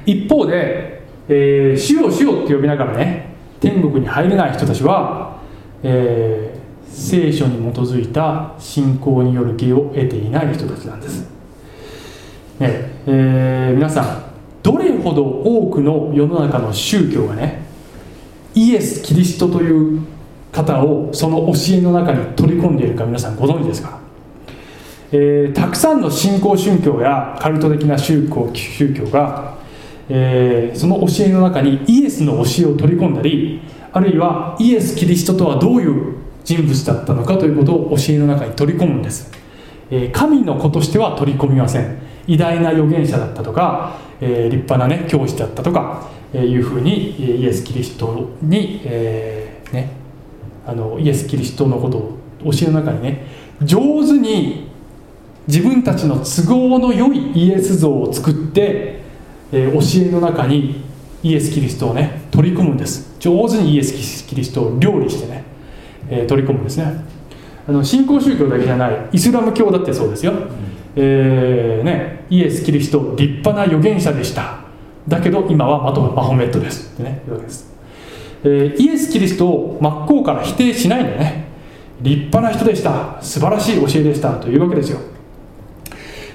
[0.05, 5.39] 一方で、えー、主よ主よって呼びながらね天国に入れない人たちは、
[5.81, 6.55] えー
[6.87, 11.29] 聖書に基づいた信仰による義を得ていない人たちなんです、
[12.59, 12.95] ね。
[13.07, 14.25] えー皆さん
[14.63, 17.61] どれほど多くの世の中の宗教がね
[18.55, 20.01] イエス・キリストという
[20.51, 23.99] 方をその教えの中に取り込んでいるか皆さんご存知ですか、
[25.11, 29.55] えーたくさんの新興宗教やカルト的な宗教宗教が、
[30.09, 39.31] えーその教えの中にイエスの教えを取り込んだりあるいはイエス・キリストとはどういう人物だったのかということを教えの中に取り込むんです、
[39.91, 42.04] えー神の子としては取り込みません。
[42.27, 49.89] 偉大な預言者だったとか、えー立派なね教師だったとか、えーいうふうにイエス・キリストに、えーね
[50.67, 52.17] あのイエス・キリストのことを
[52.51, 53.27] 教えの中にね
[53.61, 54.69] 上手に
[55.47, 59.01] 自分たちの都合の良いイエス像を作って、
[59.51, 60.83] えー教えの中に
[61.21, 63.15] イエス・キリストをね取り込むんです。
[63.19, 65.43] 上手にイエス・キリストを料理してね、
[66.09, 67.03] えー取り込むんですね。
[67.67, 70.33] あの新興宗教だけじゃないイスラム教だってそうですよ、
[70.95, 74.59] えーね、イエス・キリスト立派な預言者でした。
[75.07, 76.93] だけど今はマトマホメットです。
[76.93, 77.71] ってね言うわけです、
[78.43, 81.45] えーイエス・キリストを真っ向から否定しないんだね
[82.01, 83.17] 立派な人でした。
[83.21, 84.33] 素晴らしい教えでした。
[84.33, 84.99] というわけですよ。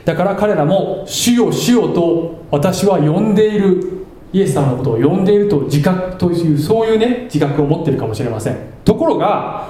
[0.04, 8.56] だから彼らも「主よ主よ」と私は呼んでいるイエス様のことを呼んでいると自覚というそういうね自覚を持っているかもしれません。
[8.84, 9.68] ところが、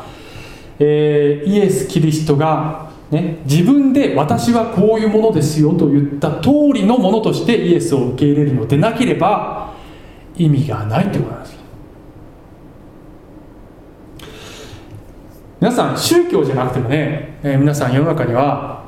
[0.79, 9.75] えーイエス・キリストが、ね、自分で私はこういうものですよと言った通りのものとしてイエスを受け入れるのでなければ
[10.37, 11.61] 意味がないということなんです
[15.61, 18.85] 皆さん宗教じゃなくてもね、えー皆さん世の中には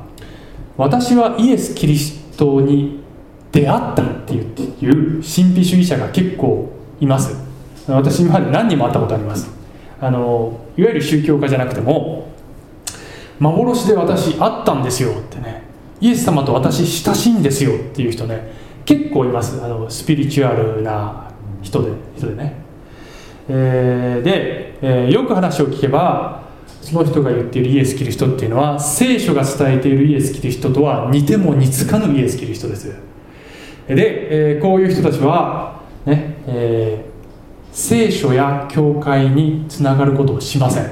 [0.77, 3.03] 私はイエス・キリストに
[3.51, 4.45] 出会ったっていう
[4.81, 7.37] いう神秘主義者が結構います。
[7.87, 9.51] 私今まで何人も会ったことあります。
[10.01, 12.32] あのいわゆる宗教家じゃなくても
[13.43, 15.63] 幻で私会ったんですよってね。
[16.01, 18.53] イエス様と私親しいんですよっていう人ね。
[18.85, 19.61] 結構います。
[19.63, 21.31] あのスピリチュアルな
[21.63, 22.57] 人で人でね、
[23.49, 26.43] えーで、えーよく話を聞けば
[26.81, 32.93] その人が言っているイエス・キリストっていうのは聖書が伝えているイエス・キリストとは似ても似つかぬイエス・キリストです。
[33.87, 37.05] で、えーこういう人たちはね、え
[37.73, 40.91] 聖書や教会につながることをしません、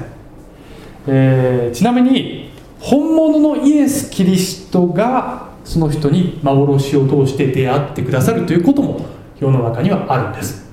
[1.07, 2.40] えちなみに
[2.81, 9.05] 本物のイエス・キリストがその人に幻を通して出会ってくださるということも
[9.39, 10.65] 世の中にはあるんです、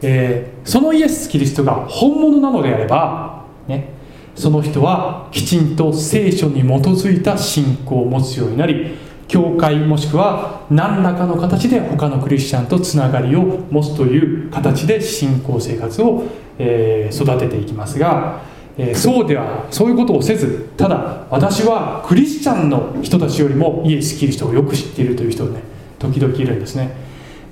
[0.00, 3.88] えーそのイエス・キリストが本物なのであれば、ね、
[4.36, 16.24] その人はきちんと聖書に基づいた信仰を持つようになり教会もしくは何らかの形で他のクリスチャンとつながりを持つという形で信仰生活を、
[16.58, 25.62] えー育てていきますが、えーそうではそういうことをせずただ私はクリスチャンの人たちよりもイエス・キリストをよく知っているという人ね
[25.98, 26.90] 時々いるんですね。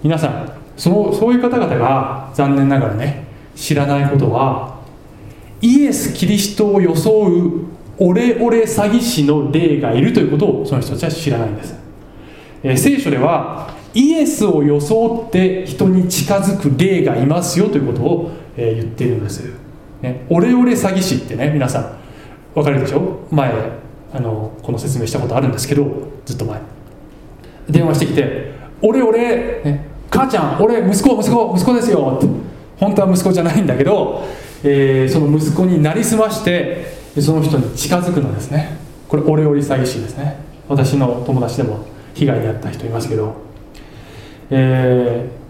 [0.02, 4.80] 皆さんそのそういう方々が残念ながらね知らないことは
[5.60, 7.66] イエス・キリストを装う
[7.98, 11.74] オレオレ詐欺師の霊がいるということをその人たちは知らないんです、
[12.62, 19.52] えー聖書ではイエスを装って人に近づく霊がいますよということを、えー言っているんです、
[20.02, 21.98] ね、オレオレ詐欺師ってね皆さん
[22.54, 23.20] わかるでしょ？
[23.30, 23.52] 前
[24.12, 25.86] あのこの説明したことあるんですけど
[26.24, 26.60] ずっと前。
[27.68, 32.26] 電話してきて「俺俺、ね、母ちゃん俺息子息子息子ですよ」って
[32.78, 34.24] 本当は息子じゃないんだけど、
[34.64, 36.84] えーその息子になりすまして
[37.20, 38.78] その人に近づくのですね。
[39.08, 40.36] これオレオレ詐欺師ですね。
[40.68, 41.84] 私の友達でも
[42.14, 43.34] 被害に遭った人いますけど、
[44.50, 45.40] えー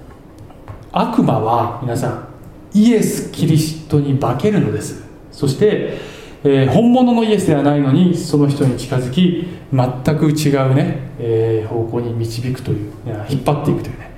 [0.93, 2.29] 悪魔は皆さん
[2.75, 5.05] イエス・キリストに化けるのです。
[5.33, 5.99] そして、
[6.45, 14.11] えー本物のイエスではないのにその人に近づき全く違うね、えー方向に導くといういや引っ張っていくというね、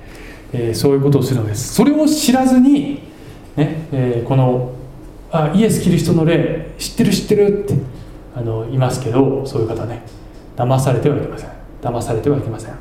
[0.53, 1.73] えーそういうことをするのです。
[1.73, 3.03] それを知らずに、
[3.55, 4.71] ねえこの
[5.31, 7.75] あイエス・キリストの霊知ってる知ってるって
[8.35, 10.03] あのいますけどそういう方ね
[10.55, 11.49] 騙されてはいけません。
[11.81, 12.73] 騙されてはいけません、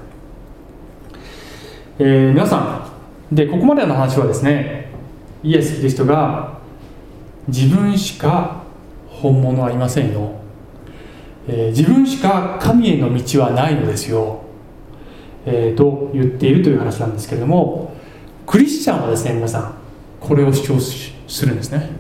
[1.99, 2.89] え皆さ
[3.33, 4.82] んでここまでの話はですね
[5.43, 6.59] イエス・キリストが
[7.49, 8.63] 自分しか
[9.09, 10.33] 本物はいませんよ、
[11.49, 14.43] えー自分しか神への道はないのですよ、
[15.45, 17.95] えーと言っているという話なんですけれども
[18.47, 19.75] クリスチャンはですね皆さん
[20.21, 21.91] これを主張するんですね。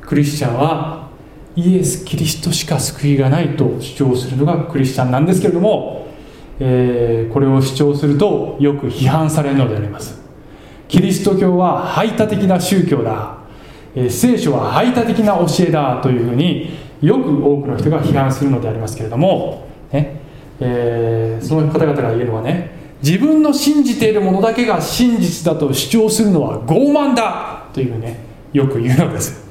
[0.00, 1.08] クリスチャンは
[1.54, 6.06] イエス・キリストしか救いがないと主張するのがクリスチャンなんですけれども、
[6.60, 10.17] えーこれを主張するとよく批判されるのであります。
[10.88, 13.38] キリスト教は排他的な宗教だ、
[13.94, 16.70] え聖書は排他的な教えだというふうに
[17.02, 20.20] よく多くの人が批判するのでありますけれども、ね
[20.60, 28.18] えーその方々が言うのはね自分の信じているものだけが真実だと主張するのは傲慢だというね
[28.52, 29.46] よく言うのです、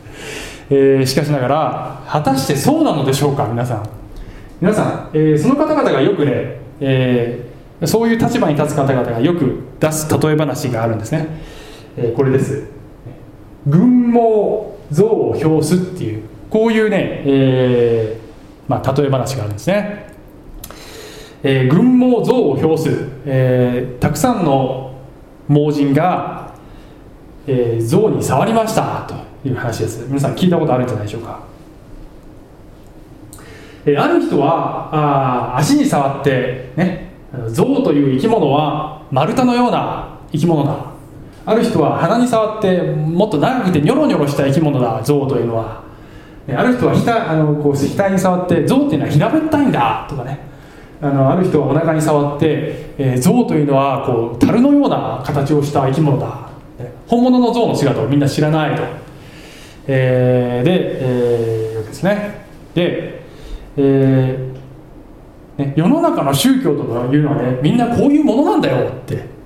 [0.70, 3.90] えーしかしながら果たしてそうなのでしょうか皆さん。
[4.60, 7.47] 皆さん、えーその方々がよくね、え
[7.86, 11.28] そういう立場に立つ方々がよく出す例え話があるんですね、
[11.96, 12.68] えーこれです。
[13.68, 14.20] 群毛
[14.92, 20.14] 像を表すっていうこういうね、えーまあ、例え話があるんですね、
[21.44, 22.90] えー群毛像を表す、
[23.26, 25.00] えーたくさんの
[25.48, 26.56] 盲人が、
[27.46, 30.06] えー像に触りましたという話です。
[30.08, 31.40] 皆さん聞いたことあるんじゃないでしょうか。
[33.86, 34.90] えある人は
[35.54, 37.07] あ足に触ってね
[37.50, 40.76] 象という生き物は丸太のような生き物だ。
[41.46, 45.02] ある人は鼻に触ってもっと長くてニョロニョロした生き物だ。
[45.04, 45.84] 象というのは。
[46.50, 50.06] ある人は額あのこう額に触って象っていうのは平べったいんだ。
[50.10, 50.40] とかね。
[51.02, 56.50] あのある人はお腹に触って、えー象というのはこう樽のような形をした生き物だ。
[57.08, 58.84] 本物の象の姿をみんな知らないと、
[59.88, 60.72] えーで、
[61.02, 62.46] えーですね。
[62.74, 63.22] で、
[63.78, 64.47] えー
[65.58, 69.38] ね、世の中の宗教とかいうのはねみんなこういうものなんだよって。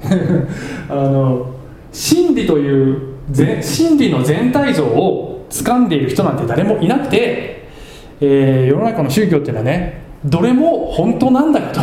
[0.88, 1.54] あの
[1.92, 2.98] 真理という
[3.60, 7.68] 真理の全体像を掴んでいる人なんて誰もいなくて、
[8.20, 11.80] えー世の中の宗教っていうのはねどれも本当なんだよと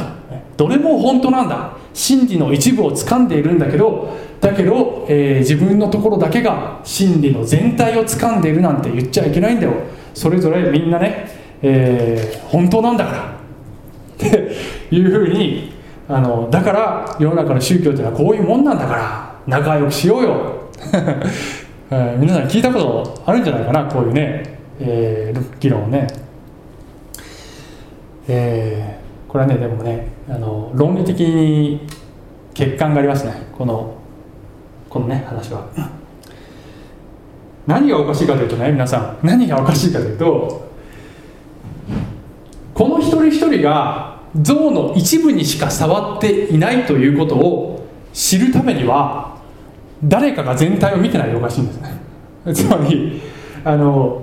[0.57, 1.73] どれも本当なんだ。
[1.93, 4.09] 真理の一部を掴んでいるんだけど
[4.41, 9.73] だけど、えー自分のところだけが真理の全体を掴んでいるなんて言っちゃいけないんだよ。
[10.13, 11.27] それぞれみんなね、
[11.61, 13.34] えー本当なんだから。
[14.27, 15.73] っていうふうに
[16.07, 20.69] あのだから世の中の宗教っていうのはこういうもんなんだから仲良くしようよ。
[20.75, 20.81] っ
[21.91, 26.07] えー皆さん聞いたことあるんじゃないかなこういうね、えー議論をね、
[28.27, 31.81] えーこれはねでもねあの論理的に
[32.57, 33.33] 欠陥がありますね。
[33.57, 33.95] この
[34.89, 35.65] このね話は。
[37.67, 40.69] 何がおかしいかというとね皆さん何がおかしいかというと
[42.75, 49.37] この一人一人が像の一部にしか触っていないということを知るためには
[50.03, 52.01] 誰かが全体を見てないとおかしいんですね。
[52.53, 53.21] つまり
[53.63, 54.21] あの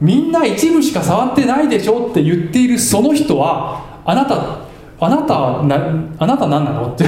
[0.00, 4.58] みんな一部しか触ってないでしょって言っているその人はあなた
[5.00, 5.76] あなたはな
[6.18, 6.88] あなた何なの？
[6.92, 7.04] って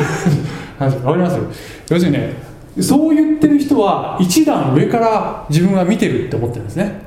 [0.78, 1.38] 話わかります
[1.90, 2.34] 要するにね
[2.80, 7.06] そう言ってる人は一段上から自分は見てるって思ってるんですね。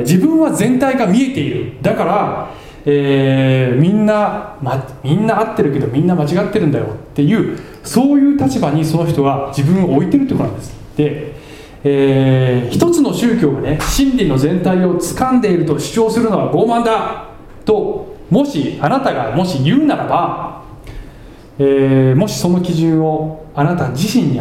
[0.00, 1.72] 自分は全体が見えている。
[1.82, 2.50] だから、
[2.84, 10.74] えーみんな、ま、みんな合ってるけどみんな間違ってるんだよっていうそういう立場にその人は自分を置いてるってことなんです。
[10.96, 11.34] で、
[11.84, 17.28] えー一つの宗教がね真理の全体を掴んでいると主張するのは傲慢だ
[17.64, 20.62] ともしあなたがもし言うならば、
[21.58, 24.40] えーもしその基準をあなた自身に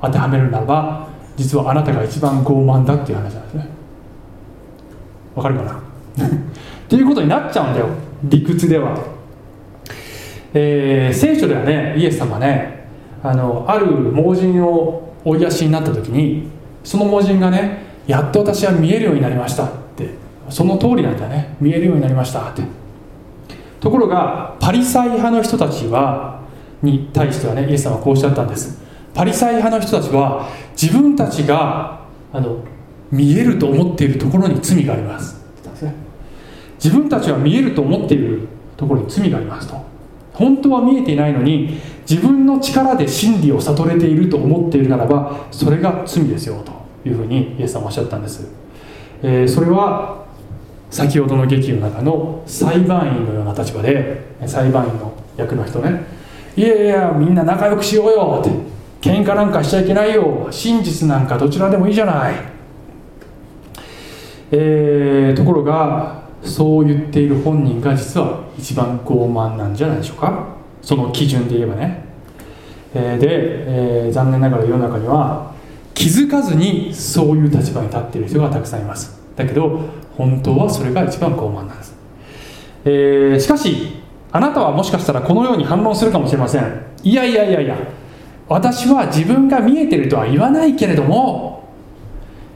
[0.00, 3.68] 当てはめるならば実はあなたが一番傲慢だっていう話なんですね。
[5.36, 5.80] わかるかな？
[6.88, 7.88] っていうことになっちゃうんだよ。
[8.24, 8.98] 理屈では、
[10.54, 12.88] えー聖書ではねイエス様ね
[13.22, 16.48] あのある盲人を追い出しになった時に
[16.82, 20.08] その盲人がねやっと私は見えるようになりましたって
[20.48, 21.56] その通りなんだね。
[21.60, 22.62] 見えるようになりましたって。
[23.80, 26.40] ところがパリサイ派の人たちは
[26.82, 28.80] に対してはねイエス様はこうおっしゃったんです。
[29.14, 30.48] パリサイ派の人たちは
[30.80, 32.00] 自分たちが
[32.32, 32.64] あの
[33.10, 35.94] 見えると思っているところに罪がありますって言ったんですね
[36.82, 39.76] 自分たちは見えると思っているところに罪がありますと。
[40.32, 46.78] 本当は見えていないのに自分の力で真理を悟れていると思っているならばそれが罪ですよと。
[47.06, 48.48] いうふうにイエス様おっしゃったんです、
[49.22, 50.26] えーそれは
[50.90, 56.02] 先ほどの劇の中の裁判員のような立場で裁判員の役の人ね。
[56.56, 58.50] いやいやみんな仲良くしようよって。
[59.02, 60.48] 喧嘩なんかしちゃいけないよ。
[60.50, 62.34] 真実なんかどちらでもいいじゃない。
[64.50, 70.56] えーところがそう言っている本人が実は一番傲慢なんじゃないでしょうか。
[70.82, 72.04] その基準で言えばね、
[72.94, 75.52] えーで、えー残念ながら世の中には
[75.92, 79.20] 気づかずにそういう立場に立っている人がたくさんいます。
[79.36, 79.80] だけど
[80.16, 81.96] 本当はそれが一番傲慢なんです、
[82.84, 84.00] えーしかし
[84.32, 86.82] あなたはもしかしたらこのように反論するかもしれません。
[87.02, 87.76] いやいやいやいや
[88.48, 91.68] 私は自分が見えてるとは言わないけれども、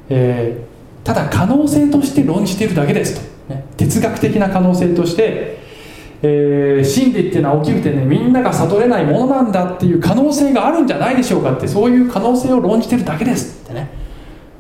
[0.09, 0.73] えー
[1.05, 3.32] ただ可能性として論じているだけですと、
[3.77, 5.59] 哲学的な可能性として、
[6.23, 13.89] えー真理っていうのは起きるってねみんなが悟れないものなんだっていう可能性があるんじゃないでしょうかってそういう可能性を論じてるだけですってね、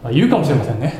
[0.02, 0.94] まあ言うかもしれませんね。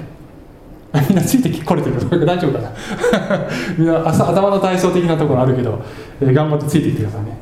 [1.09, 2.70] みんなついてこれてる 大丈夫かな？
[3.78, 5.80] みんな朝頭の体操的なところあるけど、
[6.20, 7.38] えー頑張ってついていってくださいね。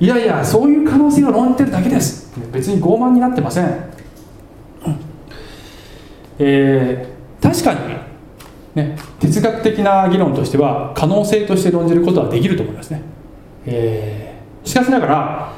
[0.00, 3.66] いやいやそういう可能性を論じてるだけです別に傲慢になってません、
[6.38, 7.14] えー
[7.46, 7.78] 確かに
[8.74, 13.02] ね、哲学的な議論としては可能性として論じることはできると思いますね、
[13.66, 14.68] えー。
[14.68, 15.52] しかしながら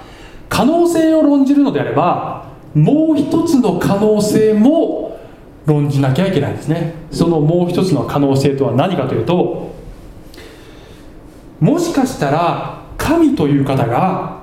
[0.48, 5.18] 可能性を論じるのであればもう一つの可能性も
[5.64, 6.94] 論じなきゃいけないんですね。
[7.10, 9.74] そのもう一つの可能性とは何かというと
[11.58, 14.40] もしかしたら神という方が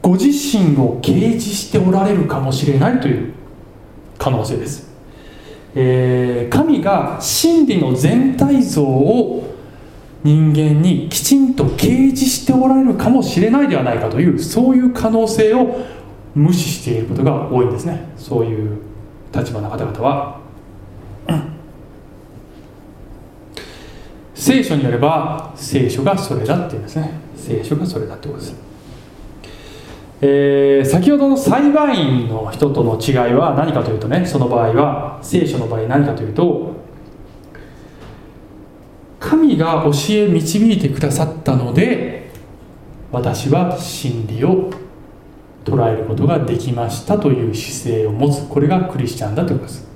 [0.00, 3.34] ご自身を掲示しておられるかもしれないという
[4.16, 4.87] 可能性です
[5.74, 9.54] えー神が真理の全体像を
[10.24, 15.78] 人間にきちんと掲示しておられるかもしれないではないかというそういう可能性を
[16.34, 18.08] 無視していることが多いんですね。
[18.16, 18.78] そういう
[19.34, 20.40] 立場の方々は
[24.34, 27.20] 聖書によれば聖書がそれだっていうんですね。
[27.36, 28.67] 聖書がそれだってことです。
[30.20, 36.72] えー先ほどの裁判員の人との違いは何かというとねその場合は聖書の場合何かというと
[39.20, 42.30] 神が教え導いてくださったので
[43.10, 44.70] 私は真理を
[45.64, 48.48] 捉えることができましたという姿勢を持つ。
[48.48, 49.88] これがクリスチャンだということです。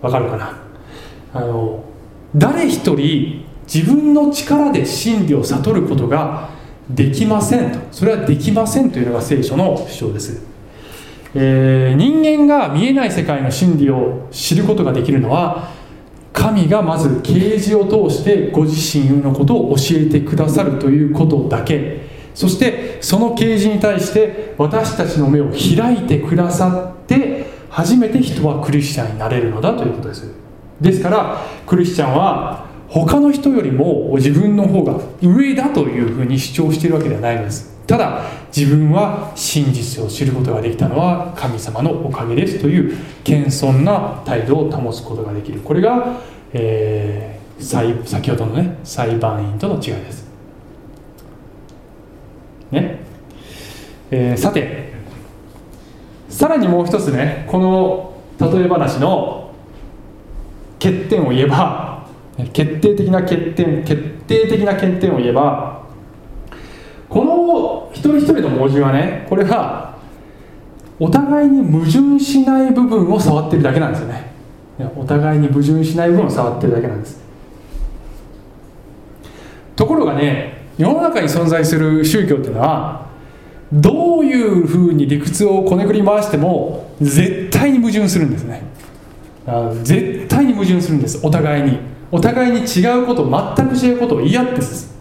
[0.00, 0.56] わかるかな？
[1.34, 1.84] あの
[2.34, 6.48] 誰一人自分の力で真理を悟ることが
[6.94, 7.78] できませんと。
[7.90, 10.42] それはできませんというのが聖書の主張です、
[11.34, 15.70] えー人間が見えない世界の真理を知ることができるのは
[16.32, 22.08] 神がまず啓示を通してご自身のことを教えてくださるということだけ。
[22.34, 30.32] そしてその啓示に対して私たちの目を開いてくださって初めて人はクリスチャンになれるのだということです。
[30.80, 37.70] ですからクリスチャンは他の人よりも自分の方が上だというふうに主張しているわけではないのです。
[37.86, 38.22] ただ
[38.54, 45.60] 自分は真実を知ることができたのは神様のおかげですという謙遜な態度を保つことができる。
[45.60, 46.20] これが、
[46.52, 50.28] えー、先ほどのね裁判員との違いです。
[52.72, 53.00] ね。
[54.10, 54.92] えー、さて
[56.28, 59.52] さらにもう一つねこの例え話の
[60.80, 61.89] 欠点を言えば
[62.52, 65.82] 決定的な欠点決定的な欠点を言えば
[67.08, 69.98] この一人一人の文字はねこれが
[70.98, 74.30] お互いに矛盾しない部分を触ってるだけなんですよね。
[74.96, 77.20] お互いに矛盾しない部分を触ってるだけなんです。
[79.76, 83.06] ところがね世の中に存在する宗教っていうのは
[83.72, 88.62] どういうふうに理屈をこねくり回しても絶対に矛盾するんですね。
[89.82, 91.78] 絶対に矛盾するんですお互いに。
[92.12, 93.24] お互いに違うこと
[93.56, 94.98] 全く違うことを言い合ってす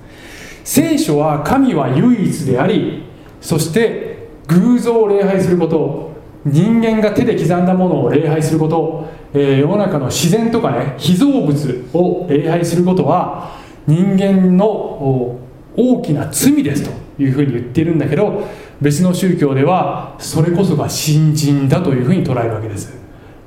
[0.64, 3.04] 聖書は神は唯一であり
[3.42, 6.10] そして偶像を礼拝すること
[6.46, 15.40] 人間が手で刻んだものを礼拝すること、えー、世の中の自然とかね被造物を礼拝することは人間の
[15.76, 16.92] 大きな罪ですと
[17.22, 18.48] いうふうに言ってるんだけど
[18.82, 22.98] 別の宗教ではそれこそが信心だというふうに捉えるわけです。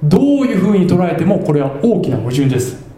[0.03, 2.92] どういうふうに捉えてもこれは大きな矛盾です。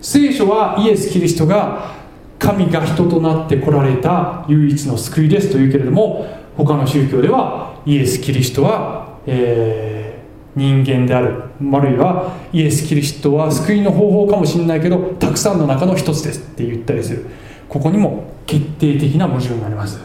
[0.00, 1.94] 聖書はイエス・キリストが
[2.38, 6.26] 神が人となってこられた唯一の救いですというけれども
[6.56, 11.44] 他の宗教ではイエス・キリストは、えー、人間である。
[11.72, 17.26] あるいはイエス・キリストは救いの方法かもしれないけどたくさんの中の一つですって言ったりする。
[17.68, 20.00] ここにも決定的な矛盾があります。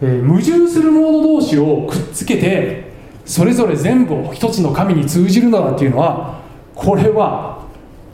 [0.00, 2.92] えー、矛盾するもの同士をくっつけて
[3.24, 6.40] それぞれ全部を一つの神に通じるのだっていうのは
[6.74, 7.53] これは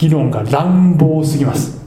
[0.01, 1.79] 議論が乱暴すぎます、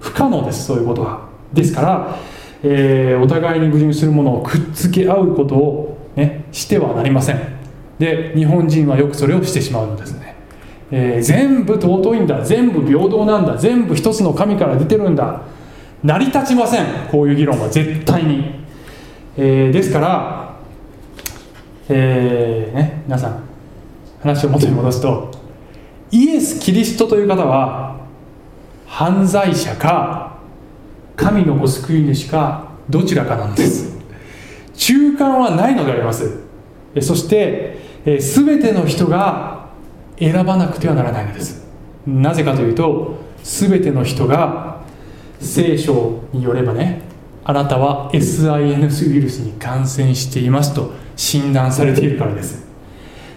[0.00, 1.28] 不可能ですそういうことは。
[1.52, 2.16] ですから、
[2.62, 7.38] えー、お互いに矛盾するものをくっつけ合うことを、ね、してはなりません。
[7.98, 10.34] で日本人はよくそれをしてしまうのですね、
[10.90, 15.42] えー、全部尊いんだ全部平等なんだ全部一つの神から出てるんだ。
[16.02, 17.68] 成り立ちませんこういう議論は。
[17.68, 18.64] 絶対に。
[19.36, 20.56] えー、ですから、
[21.90, 23.42] えーね、皆さん
[24.22, 25.29] 話を元に戻すと
[26.10, 28.00] イエス・キリストという方は
[28.86, 30.38] 犯罪者か
[31.16, 33.98] 神のご救い主かどちらかなんです。
[34.74, 36.40] 中間はないのであります。
[37.00, 39.68] そして全ての人が
[40.18, 41.66] 選ばなくてはならないのです。
[42.06, 44.80] なぜかというと全ての人が
[45.40, 47.02] 聖書によればね
[47.44, 52.69] あなたは SINS ウイルスに感染していますと診断されているからです。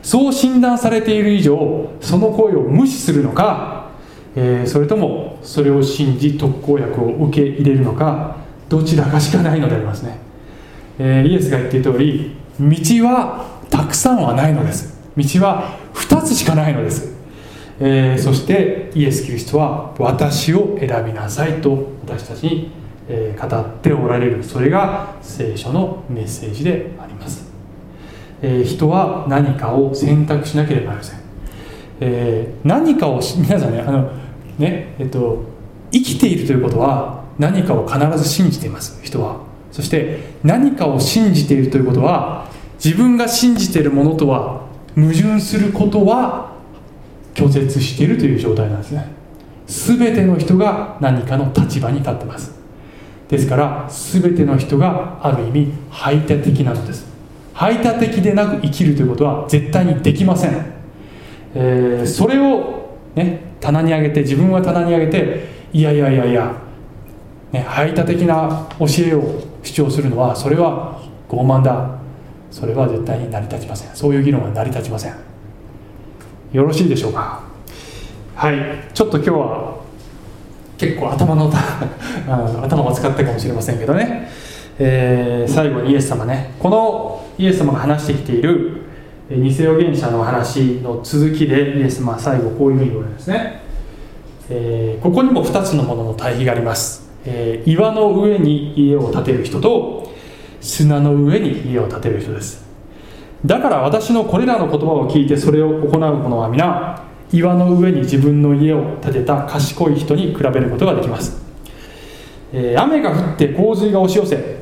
[0.04, 3.90] そう診断されている以上その声を無視するのか、
[4.36, 8.38] えー、それともそれを信じ特効薬を受け入れるのか
[8.70, 10.20] どちらかしかないのでありますね、
[11.00, 14.94] えー、イエスが言っている通り道はたくさんはないのです。
[15.18, 17.16] 道は2つしかないのです、
[17.80, 22.72] えー、そしてイエス・キリストは私を選びなさいと私たちに
[23.40, 24.44] 語っておられる。
[24.44, 27.43] それが聖書のメッセージであります、
[28.44, 31.20] えー、人は何かを選択しなければなりません、
[32.02, 34.12] えー、何かを 皆さんねあの
[34.60, 35.44] ねえっと
[35.92, 39.00] 生きているということは何かを必ず信じています。
[39.04, 39.38] 人は。
[39.72, 42.48] そして何かを信じているということは
[42.84, 46.54] 自分が信じているものとは矛盾することは
[47.34, 49.08] 拒絶しているという状態なんですね。
[49.68, 52.54] 全ての人が何かの立場に立ってます。
[53.30, 57.13] ですから全ての人がある意味排他的なのです。
[57.54, 60.74] 排他的でなく生きるということは絶対にできません、
[61.56, 66.54] えー、それを、ね、棚に上げて自分は棚に上げていやいやいやいや、
[67.52, 72.00] ね、排他的な教えを主張するのはそれは傲慢だ。
[72.52, 73.96] それは絶対に成り立ちません。
[73.96, 75.16] そういう議論は成り立ちません。
[76.52, 77.42] よろしいでしょうか？
[78.36, 78.58] はい。
[78.94, 79.78] ちょっと今日は
[80.78, 81.50] 結構頭の
[82.64, 84.30] 頭を使ったかもしれませんけどね、
[84.80, 86.54] えー、最後にイエス様ね。
[86.60, 88.84] このイエス様が話してきている
[89.30, 93.62] 偽予言者の話の続きでイエス様は最後こういうふうに言われるんですね、
[94.50, 100.12] えー、ここにも2つのものの対比があります、えー、岩の上に家を建てる人と
[100.62, 102.64] 砂の上に家を建てる人です。
[103.46, 107.04] だから私のこれらの言葉を聞いてそれを行う者は皆
[107.34, 111.42] 岩の上に自分の家を建てた賢い人に比べることができます、
[112.54, 114.53] えー、雨が降って洪水が押し寄せ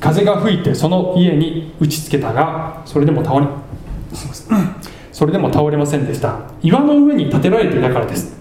[0.00, 3.46] 風が吹いてその家に打ちつけたがそれでも倒れ
[5.12, 6.40] それでも倒れませんでした。
[6.62, 8.36] 岩の上に建てられていたからです。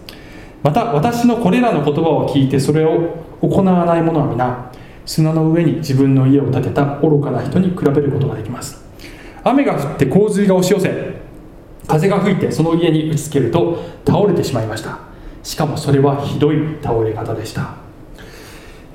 [0.62, 4.72] また私のこれらの言葉を聞いてそれを行わない者は皆
[5.06, 8.84] 砂の上に自分の家を建てた愚かな人に比べることができます。
[9.44, 11.16] 雨が降って洪水が押し寄せ
[11.88, 15.00] 風が吹いてその家に打ちつけると倒れてしまいました。
[15.44, 17.76] しかもそれはひどい倒れ方でした、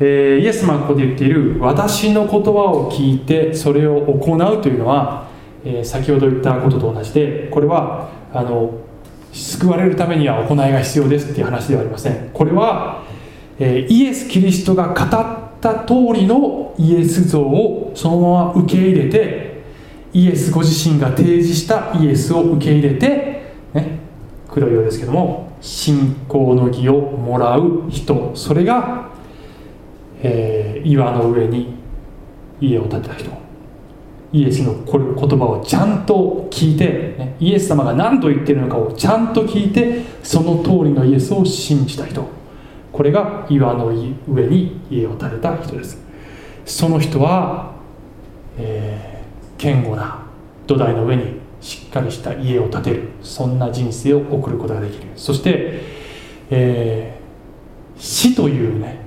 [0.00, 5.28] えーイエス様がここで言っている私の言葉を聞いてそれを行うというのは、
[5.64, 8.72] えー先ほど言ったことと同じでこれはあの
[9.32, 12.30] 救われるためには行いが必要ですっていう話ではありません。
[12.32, 13.04] これは、
[13.58, 19.62] えーイエス・キリストが語った通りのイエス像をそのまま受け入れて
[20.12, 23.98] イエスご自身が提示したイエスを受け入れて、ね、
[24.48, 29.11] 黒いようですけども信仰の義をもらう人それが、
[30.22, 31.74] えー岩の上に
[32.60, 33.30] 家を建てた人。
[34.32, 42.26] イエスのこれ言葉をちゃんと聞いて、ねイエス様が何と言ってるのかをちゃんと聞いてその通りのイエスを信じた人。
[42.92, 45.98] これが岩の上に家を建てた人です。
[46.64, 47.72] その人は、
[48.58, 49.12] えー
[49.62, 50.26] 堅固な
[50.66, 53.08] 土台の上にしっかりした家を建てる。
[53.22, 55.04] そんな人生を送ることができる。
[55.14, 55.82] そして、
[56.50, 57.22] えー
[58.00, 59.01] 死というね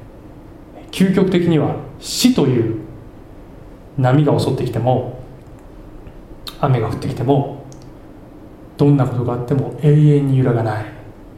[0.95, 2.79] 究極的には死という
[3.97, 5.19] 波が襲ってきても
[6.61, 7.65] 雨が降ってきても
[8.77, 10.85] どんなことがあっても永遠に揺らがない、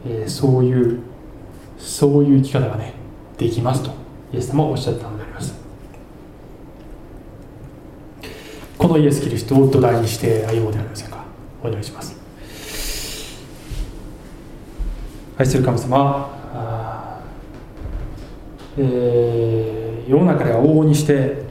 [0.06, 1.00] えーそういう
[1.80, 2.94] そういう生き方がね
[3.40, 3.90] できますと
[4.32, 5.56] イエス様はおっしゃったのであります。
[8.78, 11.24] このイエス・キリストを土台にして歩もうではありませんか？
[11.64, 12.16] お願いします。
[15.36, 17.17] 愛する神様あ
[18.78, 21.44] えー世の中では往々にして、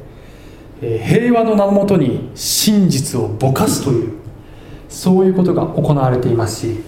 [0.81, 4.12] えー平和の名のもとに真実をぼかすという
[4.89, 6.81] そういうことが行われていますし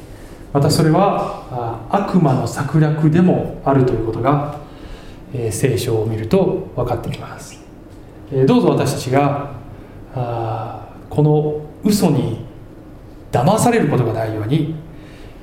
[0.52, 1.46] またそれは
[1.90, 4.60] あ悪魔の策略でもあるということが、
[5.34, 7.60] えー聖書を見ると分かってきます、
[8.32, 9.52] えーどうぞ私たちが
[10.14, 12.46] あこの嘘に
[13.30, 14.74] 騙されることがないように、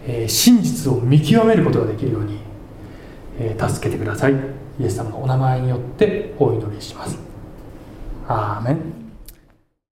[0.08, 2.39] えー真実を見極めることができるように、
[3.39, 4.64] え助けてください。
[4.80, 7.17] イエス様のお名前によってお祈りします。
[8.28, 9.05] アーメン。